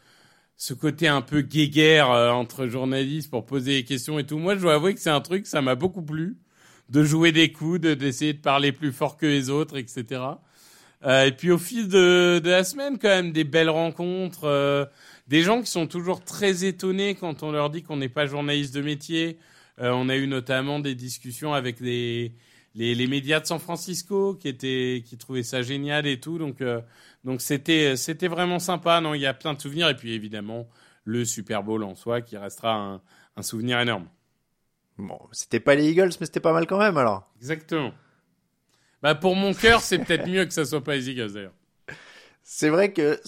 ce 0.56 0.74
côté 0.74 1.08
un 1.08 1.22
peu 1.22 1.42
guéguerre 1.42 2.10
euh, 2.10 2.30
entre 2.30 2.66
journalistes 2.66 3.30
pour 3.30 3.44
poser 3.46 3.74
des 3.74 3.84
questions 3.84 4.18
et 4.18 4.24
tout. 4.24 4.38
Moi, 4.38 4.56
je 4.56 4.60
dois 4.62 4.74
avouer 4.74 4.94
que 4.94 5.00
c'est 5.00 5.10
un 5.10 5.20
truc, 5.20 5.46
ça 5.46 5.62
m'a 5.62 5.74
beaucoup 5.74 6.02
plu, 6.02 6.36
de 6.88 7.04
jouer 7.04 7.32
des 7.32 7.52
coups, 7.52 7.80
d'essayer 7.80 8.32
de 8.32 8.40
parler 8.40 8.72
plus 8.72 8.92
fort 8.92 9.16
que 9.16 9.26
les 9.26 9.50
autres, 9.50 9.76
etc. 9.76 10.22
Euh, 11.04 11.26
et 11.26 11.32
puis 11.32 11.50
au 11.50 11.58
fil 11.58 11.88
de, 11.88 12.40
de, 12.42 12.50
la 12.50 12.64
semaine, 12.64 12.98
quand 12.98 13.08
même, 13.08 13.32
des 13.32 13.44
belles 13.44 13.70
rencontres, 13.70 14.44
euh, 14.44 14.86
des 15.28 15.42
gens 15.42 15.60
qui 15.60 15.70
sont 15.70 15.86
toujours 15.86 16.24
très 16.24 16.64
étonnés 16.64 17.14
quand 17.14 17.42
on 17.42 17.52
leur 17.52 17.70
dit 17.70 17.82
qu'on 17.82 17.96
n'est 17.96 18.08
pas 18.08 18.26
journaliste 18.26 18.74
de 18.74 18.82
métier. 18.82 19.38
Euh, 19.80 19.90
on 19.90 20.08
a 20.08 20.16
eu 20.16 20.26
notamment 20.26 20.80
des 20.80 20.94
discussions 20.94 21.52
avec 21.52 21.82
des 21.82 22.32
les, 22.76 22.94
les, 22.94 23.06
médias 23.06 23.40
de 23.40 23.46
San 23.46 23.58
Francisco 23.58 24.34
qui 24.34 24.48
étaient 24.48 25.02
qui 25.04 25.16
trouvaient 25.16 25.42
ça 25.42 25.62
génial 25.62 26.06
et 26.06 26.20
tout. 26.20 26.38
Donc 26.38 26.60
euh, 26.60 26.80
donc 27.24 27.40
c'était 27.40 27.96
c'était 27.96 28.28
vraiment 28.28 28.58
sympa. 28.58 29.00
Non 29.00 29.14
il 29.14 29.20
y 29.20 29.26
a 29.26 29.34
plein 29.34 29.54
de 29.54 29.60
souvenirs. 29.60 29.88
Et 29.88 29.96
puis 29.96 30.12
évidemment 30.12 30.68
le 31.04 31.24
Super 31.24 31.62
Bowl 31.62 31.82
en 31.82 31.94
soi 31.94 32.20
qui 32.20 32.36
restera 32.36 32.74
un, 32.74 33.02
un 33.36 33.42
souvenir 33.42 33.80
énorme. 33.80 34.06
Bon 34.98 35.18
c'était 35.32 35.60
pas 35.60 35.74
les 35.74 35.90
Eagles 35.90 36.12
mais 36.20 36.26
c'était 36.26 36.40
pas 36.40 36.52
mal 36.52 36.66
quand 36.66 36.78
même 36.78 36.96
alors. 36.96 37.28
Exactement. 37.38 37.92
Bah 39.02 39.14
pour 39.14 39.34
mon 39.34 39.54
cœur 39.54 39.80
c'est 39.80 39.98
peut-être 39.98 40.26
mieux 40.28 40.44
que 40.44 40.52
ça 40.52 40.64
soit 40.64 40.84
pas 40.84 40.94
les 40.94 41.10
Eagles 41.10 41.32
d'ailleurs. 41.32 41.54
C'est 42.42 42.68
vrai 42.68 42.92
que 42.92 43.18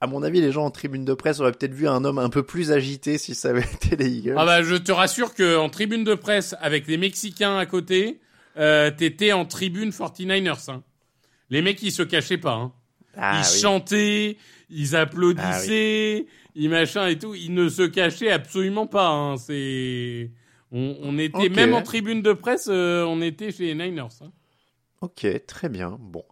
à 0.00 0.06
mon 0.06 0.22
avis, 0.22 0.40
les 0.40 0.52
gens 0.52 0.64
en 0.64 0.70
tribune 0.70 1.04
de 1.04 1.14
presse 1.14 1.40
auraient 1.40 1.52
peut-être 1.52 1.74
vu 1.74 1.88
un 1.88 2.04
homme 2.04 2.18
un 2.18 2.28
peu 2.28 2.44
plus 2.44 2.70
agité 2.70 3.18
si 3.18 3.34
ça 3.34 3.50
avait 3.50 3.62
été 3.74 3.96
les 3.96 4.08
Eagles. 4.10 4.34
Ah 4.36 4.44
bah, 4.44 4.62
je 4.62 4.76
te 4.76 4.92
rassure 4.92 5.34
que 5.34 5.56
en 5.56 5.68
tribune 5.68 6.04
de 6.04 6.14
presse, 6.14 6.54
avec 6.60 6.86
les 6.86 6.96
Mexicains 6.96 7.56
à 7.58 7.66
côté, 7.66 8.20
euh, 8.58 8.90
t'étais 8.90 9.32
en 9.32 9.44
tribune 9.44 9.90
49ers. 9.90 10.70
Hein. 10.70 10.82
Les 11.50 11.62
mecs, 11.62 11.82
ils 11.82 11.92
se 11.92 12.02
cachaient 12.02 12.38
pas. 12.38 12.54
Hein. 12.54 12.72
Ah 13.16 13.40
ils 13.40 13.60
chantaient, 13.60 14.36
ils 14.70 14.94
applaudissaient, 14.94 16.26
ah 16.26 16.30
ils 16.54 16.70
machin 16.70 17.06
et 17.08 17.18
tout. 17.18 17.34
Ils 17.34 17.54
ne 17.54 17.68
se 17.68 17.82
cachaient 17.82 18.30
absolument 18.30 18.86
pas. 18.86 19.08
Hein. 19.08 19.36
C'est, 19.36 20.30
on, 20.70 20.96
on 21.02 21.18
était 21.18 21.48
même 21.48 21.74
en 21.74 21.82
tribune 21.82 22.22
de 22.22 22.32
presse, 22.32 22.68
euh, 22.70 23.04
on 23.04 23.20
était 23.22 23.50
chez 23.50 23.74
les 23.74 23.74
Niners. 23.74 24.08
Hein. 24.22 24.30
Ok, 25.00 25.24
très 25.46 25.68
bien. 25.68 25.96
Bon, 26.00 26.24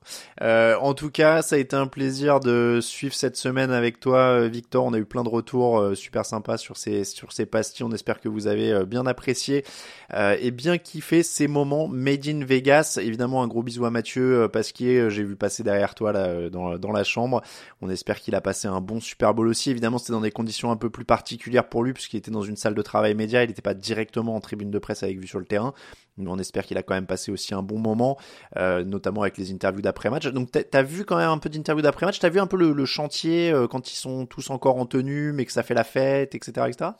euh, 0.43 0.75
en 0.81 0.93
tout 0.93 1.09
cas, 1.13 1.41
ça 1.41 1.55
a 1.55 1.59
été 1.61 1.77
un 1.77 1.87
plaisir 1.87 2.41
de 2.41 2.81
suivre 2.83 3.15
cette 3.15 3.37
semaine 3.37 3.71
avec 3.71 4.01
toi, 4.01 4.41
euh, 4.41 4.49
Victor. 4.49 4.85
On 4.85 4.93
a 4.93 4.99
eu 4.99 5.05
plein 5.05 5.23
de 5.23 5.29
retours 5.29 5.79
euh, 5.79 5.95
super 5.95 6.27
sympas 6.27 6.57
sur 6.59 6.77
ces 6.77 7.05
sur 7.05 7.31
ces 7.33 7.47
pastilles. 7.47 7.87
On 7.87 7.93
espère 7.93 8.21
que 8.21 8.29
vous 8.29 8.49
avez 8.49 8.85
bien 8.85 9.07
apprécié 9.07 9.65
et 10.13 10.51
bien 10.51 10.79
kiffé 10.79 11.23
ces 11.23 11.47
moments 11.47 11.87
made 11.87 12.27
in 12.27 12.45
Vegas. 12.45 12.99
Évidemment, 13.01 13.45
un 13.45 13.47
gros 13.47 13.63
bisou 13.63 13.85
à 13.85 13.91
Mathieu 13.91 14.49
Pasquier. 14.53 15.11
J'ai 15.11 15.23
vu 15.23 15.37
passer 15.37 15.63
derrière 15.63 15.95
toi 15.95 16.11
là 16.11 16.51
dans 16.51 16.77
dans 16.77 16.91
la 16.91 17.05
chambre. 17.05 17.43
On 17.83 17.89
espère 17.89 18.21
qu'il 18.21 18.35
a 18.35 18.41
passé 18.41 18.67
un 18.67 18.81
bon 18.81 18.99
Super 18.99 19.33
Bowl 19.33 19.47
aussi. 19.47 19.71
Évidemment, 19.71 19.99
c'était 19.99 20.13
dans 20.13 20.21
des 20.21 20.33
conditions 20.33 20.73
un 20.73 20.77
peu 20.77 20.91
plus 20.91 21.05
particulières 21.05 21.69
pour 21.69 21.85
lui 21.85 21.93
puisqu'il 21.93 22.17
était 22.17 22.33
dans 22.33 22.43
une 22.43 22.57
salle 22.57 22.75
de 22.75 22.83
travail 22.83 23.15
média. 23.15 23.45
Il 23.45 23.49
n'était 23.49 23.63
pas 23.63 23.75
directement 23.75 24.35
en 24.35 24.41
tribune 24.41 24.73
de 24.73 24.79
presse 24.81 25.05
avec 25.05 25.21
vue 25.21 25.29
sur 25.29 25.39
le 25.39 25.47
terrain. 25.47 25.73
Mais 26.19 26.31
on 26.31 26.39
espère 26.39 26.65
qu'il 26.65 26.79
a 26.79 26.83
quand 26.83 26.95
même 26.95 27.07
passé 27.07 27.31
aussi 27.31 27.55
un 27.55 27.63
bon 27.63 27.79
moment. 27.79 28.17
Euh, 28.57 28.85
notamment 28.85 29.21
avec 29.21 29.37
les 29.37 29.53
interviews 29.53 29.83
d'après-match. 29.83 30.29
Donc 30.29 30.51
t'as 30.51 30.79
as 30.79 30.83
vu 30.83 31.05
quand 31.05 31.17
même 31.17 31.29
un 31.29 31.39
peu 31.39 31.51
d'interviews 31.51 31.83
d'après-match, 31.83 32.19
t'as 32.19 32.31
vu 32.31 32.41
un 32.41 32.47
peu 32.47 32.57
le, 32.57 32.85
chantier 32.87 33.51
euh, 33.51 33.67
quand 33.67 33.93
ils 33.93 33.97
sont 33.97 34.25
tous 34.25 34.49
encore 34.49 34.77
en 34.77 34.87
tenue, 34.87 35.33
mais 35.33 35.45
que 35.45 35.53
ça 35.53 35.63
fait 35.63 35.75
la 35.75 35.85
fête, 35.85 36.35
etc. 36.35 36.67
etc. 36.69 36.91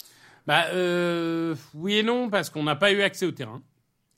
Bah 0.47 0.65
euh, 0.75 1.55
oui 1.75 1.97
et 1.97 2.03
non, 2.03 2.29
parce 2.29 2.51
qu'on 2.51 2.63
n'a 2.63 2.77
pas 2.77 2.93
eu 2.93 3.01
accès 3.01 3.25
au 3.25 3.31
terrain. 3.31 3.63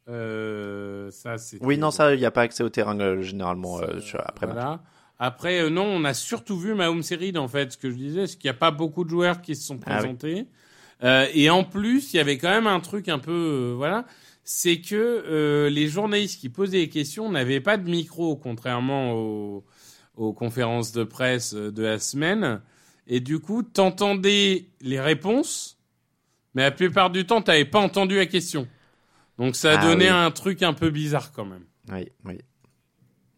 Euh, 0.09 1.11
ça, 1.12 1.37
oui, 1.61 1.79
non, 1.79 1.92
ça, 1.92 2.14
il 2.14 2.18
n'y 2.18 2.27
a 2.27 2.31
pas 2.31 2.42
accès 2.42 2.64
au 2.64 2.70
terrain 2.70 3.20
généralement 3.20 3.79
après 4.24 4.46
voilà. 4.46 4.81
Après, 5.20 5.68
non, 5.68 5.85
on 5.85 6.05
a 6.05 6.14
surtout 6.14 6.59
vu 6.59 6.74
ma 6.74 6.90
home 6.90 7.03
série, 7.03 7.37
en 7.37 7.48
fait. 7.48 7.72
Ce 7.72 7.77
que 7.77 7.90
je 7.90 7.96
disais, 7.96 8.27
c'est 8.27 8.37
qu'il 8.37 8.48
n'y 8.48 8.57
a 8.57 8.59
pas 8.59 8.70
beaucoup 8.70 9.05
de 9.05 9.11
joueurs 9.11 9.42
qui 9.42 9.55
se 9.55 9.64
sont 9.64 9.79
ah 9.87 9.96
présentés. 9.96 10.46
et 11.03 11.51
en 11.51 11.62
plus, 11.62 12.14
il 12.14 12.16
y 12.16 12.20
avait 12.20 12.38
quand 12.38 12.51
même 12.51 12.66
un 12.66 12.81
truc 12.81 13.09
un 13.09 13.18
peu, 13.18 13.74
voilà 13.77 14.07
c'est 14.51 14.81
que 14.81 14.95
euh, 14.95 15.69
les 15.69 15.89
journalistes 15.89 16.41
qui 16.41 16.49
posaient 16.49 16.79
les 16.79 16.89
questions 16.89 17.31
n'avaient 17.31 17.61
pas 17.61 17.77
de 17.77 17.87
micro, 17.87 18.35
contrairement 18.35 19.13
aux, 19.13 20.33
conférences 20.33 20.91
de 20.93 21.05
presse 21.05 21.53
de 21.53 21.83
la 21.83 21.99
semaine. 21.99 22.63
Et 23.07 23.21
du 23.21 23.41
coup, 23.41 23.63
t'entendais 23.63 24.71
les 24.81 25.01
réponses, 25.01 25.79
mais 26.55 26.63
la 26.63 26.71
plupart 26.71 27.11
du 27.11 27.27
temps, 27.27 27.43
t'avais 27.43 27.67
pas 27.67 27.79
entendu 27.79 28.17
la 28.17 28.25
question. 28.25 28.67
Donc 29.37 29.55
ça 29.55 29.73
a 29.73 29.83
ah 29.83 29.87
donné 29.87 30.09
un 30.09 30.31
truc 30.31 30.63
un 30.63 30.73
peu 30.73 30.89
bizarre 30.89 31.31
quand 31.33 31.45
même. 31.45 31.67
Oui, 31.93 32.09
oui. 32.25 32.39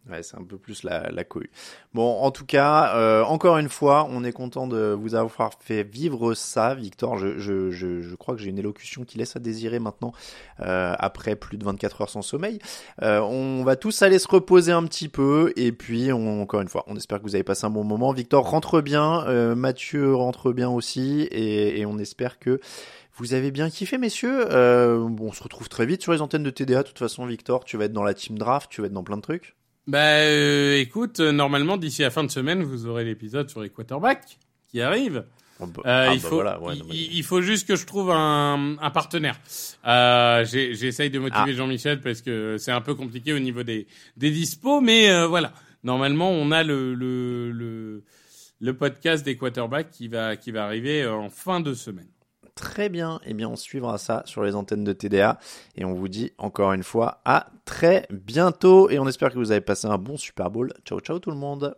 Ouais, 0.09 0.23
c'est 0.23 0.35
un 0.35 0.43
peu 0.43 0.57
plus 0.57 0.81
la, 0.81 1.11
la 1.11 1.23
couille. 1.23 1.49
Bon, 1.93 2.21
en 2.21 2.31
tout 2.31 2.45
cas, 2.45 2.95
euh, 2.95 3.23
encore 3.23 3.59
une 3.59 3.69
fois, 3.69 4.07
on 4.09 4.23
est 4.23 4.31
content 4.31 4.65
de 4.65 4.97
vous 4.99 5.13
avoir 5.13 5.53
fait 5.59 5.83
vivre 5.83 6.33
ça, 6.33 6.73
Victor. 6.73 7.19
Je, 7.19 7.37
je, 7.37 7.69
je, 7.69 8.01
je 8.01 8.15
crois 8.15 8.33
que 8.33 8.41
j'ai 8.41 8.49
une 8.49 8.57
élocution 8.57 9.03
qui 9.03 9.19
laisse 9.19 9.35
à 9.35 9.39
désirer 9.39 9.77
maintenant, 9.77 10.11
euh, 10.59 10.95
après 10.97 11.35
plus 11.35 11.57
de 11.57 11.65
24 11.65 12.01
heures 12.01 12.09
sans 12.09 12.23
sommeil. 12.23 12.57
Euh, 13.03 13.19
on 13.19 13.63
va 13.63 13.75
tous 13.75 14.01
aller 14.01 14.17
se 14.17 14.27
reposer 14.27 14.71
un 14.71 14.83
petit 14.85 15.07
peu, 15.07 15.53
et 15.55 15.71
puis, 15.71 16.11
on, 16.11 16.41
encore 16.41 16.61
une 16.61 16.69
fois, 16.69 16.83
on 16.87 16.95
espère 16.95 17.19
que 17.19 17.23
vous 17.23 17.35
avez 17.35 17.43
passé 17.43 17.65
un 17.65 17.69
bon 17.69 17.83
moment. 17.83 18.11
Victor 18.11 18.49
rentre 18.49 18.81
bien, 18.81 19.23
euh, 19.27 19.53
Mathieu 19.53 20.15
rentre 20.15 20.51
bien 20.51 20.69
aussi, 20.69 21.27
et, 21.31 21.79
et 21.79 21.85
on 21.85 21.99
espère 21.99 22.39
que 22.39 22.59
vous 23.17 23.35
avez 23.35 23.51
bien 23.51 23.69
kiffé, 23.69 23.99
messieurs. 23.99 24.47
Euh, 24.51 25.07
bon, 25.07 25.27
on 25.27 25.31
se 25.31 25.43
retrouve 25.43 25.69
très 25.69 25.85
vite 25.85 26.01
sur 26.01 26.11
les 26.11 26.21
antennes 26.21 26.41
de 26.41 26.49
TDA. 26.49 26.81
De 26.81 26.87
toute 26.87 26.97
façon, 26.97 27.25
Victor, 27.27 27.65
tu 27.65 27.77
vas 27.77 27.85
être 27.85 27.93
dans 27.93 28.03
la 28.03 28.15
team 28.15 28.37
draft, 28.37 28.71
tu 28.71 28.81
vas 28.81 28.87
être 28.87 28.93
dans 28.93 29.03
plein 29.03 29.17
de 29.17 29.21
trucs. 29.21 29.55
Bah 29.87 29.99
euh, 29.99 30.77
écoute, 30.77 31.19
euh, 31.19 31.31
normalement 31.31 31.77
d'ici 31.77 32.01
la 32.03 32.11
fin 32.11 32.23
de 32.23 32.31
semaine, 32.31 32.63
vous 32.63 32.85
aurez 32.85 33.03
l'épisode 33.03 33.49
sur 33.49 33.61
les 33.61 33.69
quarterbacks 33.69 34.37
qui 34.67 34.81
arrive. 34.81 35.25
Euh, 35.61 35.65
ah, 35.83 36.13
il, 36.13 36.21
bah 36.21 36.27
faut, 36.27 36.43
il, 36.91 37.23
faut 37.23 37.41
juste 37.41 37.67
que 37.67 37.75
je 37.75 37.85
trouve 37.85 38.09
un, 38.11 38.77
un 38.79 38.89
partenaire. 38.89 39.39
Euh, 39.85 40.43
J'essaye 40.45 41.09
de 41.09 41.19
motiver 41.19 41.51
ah. 41.51 41.53
Jean-Michel 41.53 42.01
parce 42.01 42.21
que 42.21 42.57
c'est 42.57 42.71
un 42.71 42.81
peu 42.81 42.95
compliqué 42.95 43.33
au 43.33 43.39
niveau 43.39 43.63
des, 43.63 43.87
des 44.17 44.31
dispos, 44.31 44.81
mais 44.81 45.11
euh, 45.11 45.27
voilà. 45.27 45.53
Normalement, 45.83 46.29
on 46.31 46.51
a 46.51 46.63
le, 46.63 46.93
le, 46.93 47.51
le, 47.51 48.03
le 48.59 48.73
podcast 48.75 49.25
des 49.25 49.35
quarterbacks 49.35 49.91
qui 49.91 50.07
va, 50.07 50.35
qui 50.35 50.51
va 50.51 50.65
arriver 50.65 51.05
en 51.07 51.29
fin 51.29 51.59
de 51.59 51.73
semaine. 51.73 52.07
Très 52.61 52.89
bien, 52.89 53.19
eh 53.25 53.33
bien 53.33 53.49
on 53.49 53.55
suivra 53.55 53.97
ça 53.97 54.21
sur 54.25 54.43
les 54.43 54.55
antennes 54.55 54.83
de 54.83 54.93
TDA 54.93 55.39
et 55.75 55.83
on 55.83 55.93
vous 55.93 56.07
dit 56.07 56.31
encore 56.37 56.73
une 56.73 56.83
fois 56.83 57.19
à 57.25 57.47
très 57.65 58.05
bientôt. 58.11 58.87
Et 58.91 58.99
on 58.99 59.07
espère 59.07 59.31
que 59.31 59.39
vous 59.39 59.51
avez 59.51 59.61
passé 59.61 59.87
un 59.87 59.97
bon 59.97 60.15
Super 60.15 60.51
Bowl. 60.51 60.71
Ciao 60.85 60.99
ciao 60.99 61.17
tout 61.17 61.31
le 61.31 61.37
monde 61.37 61.75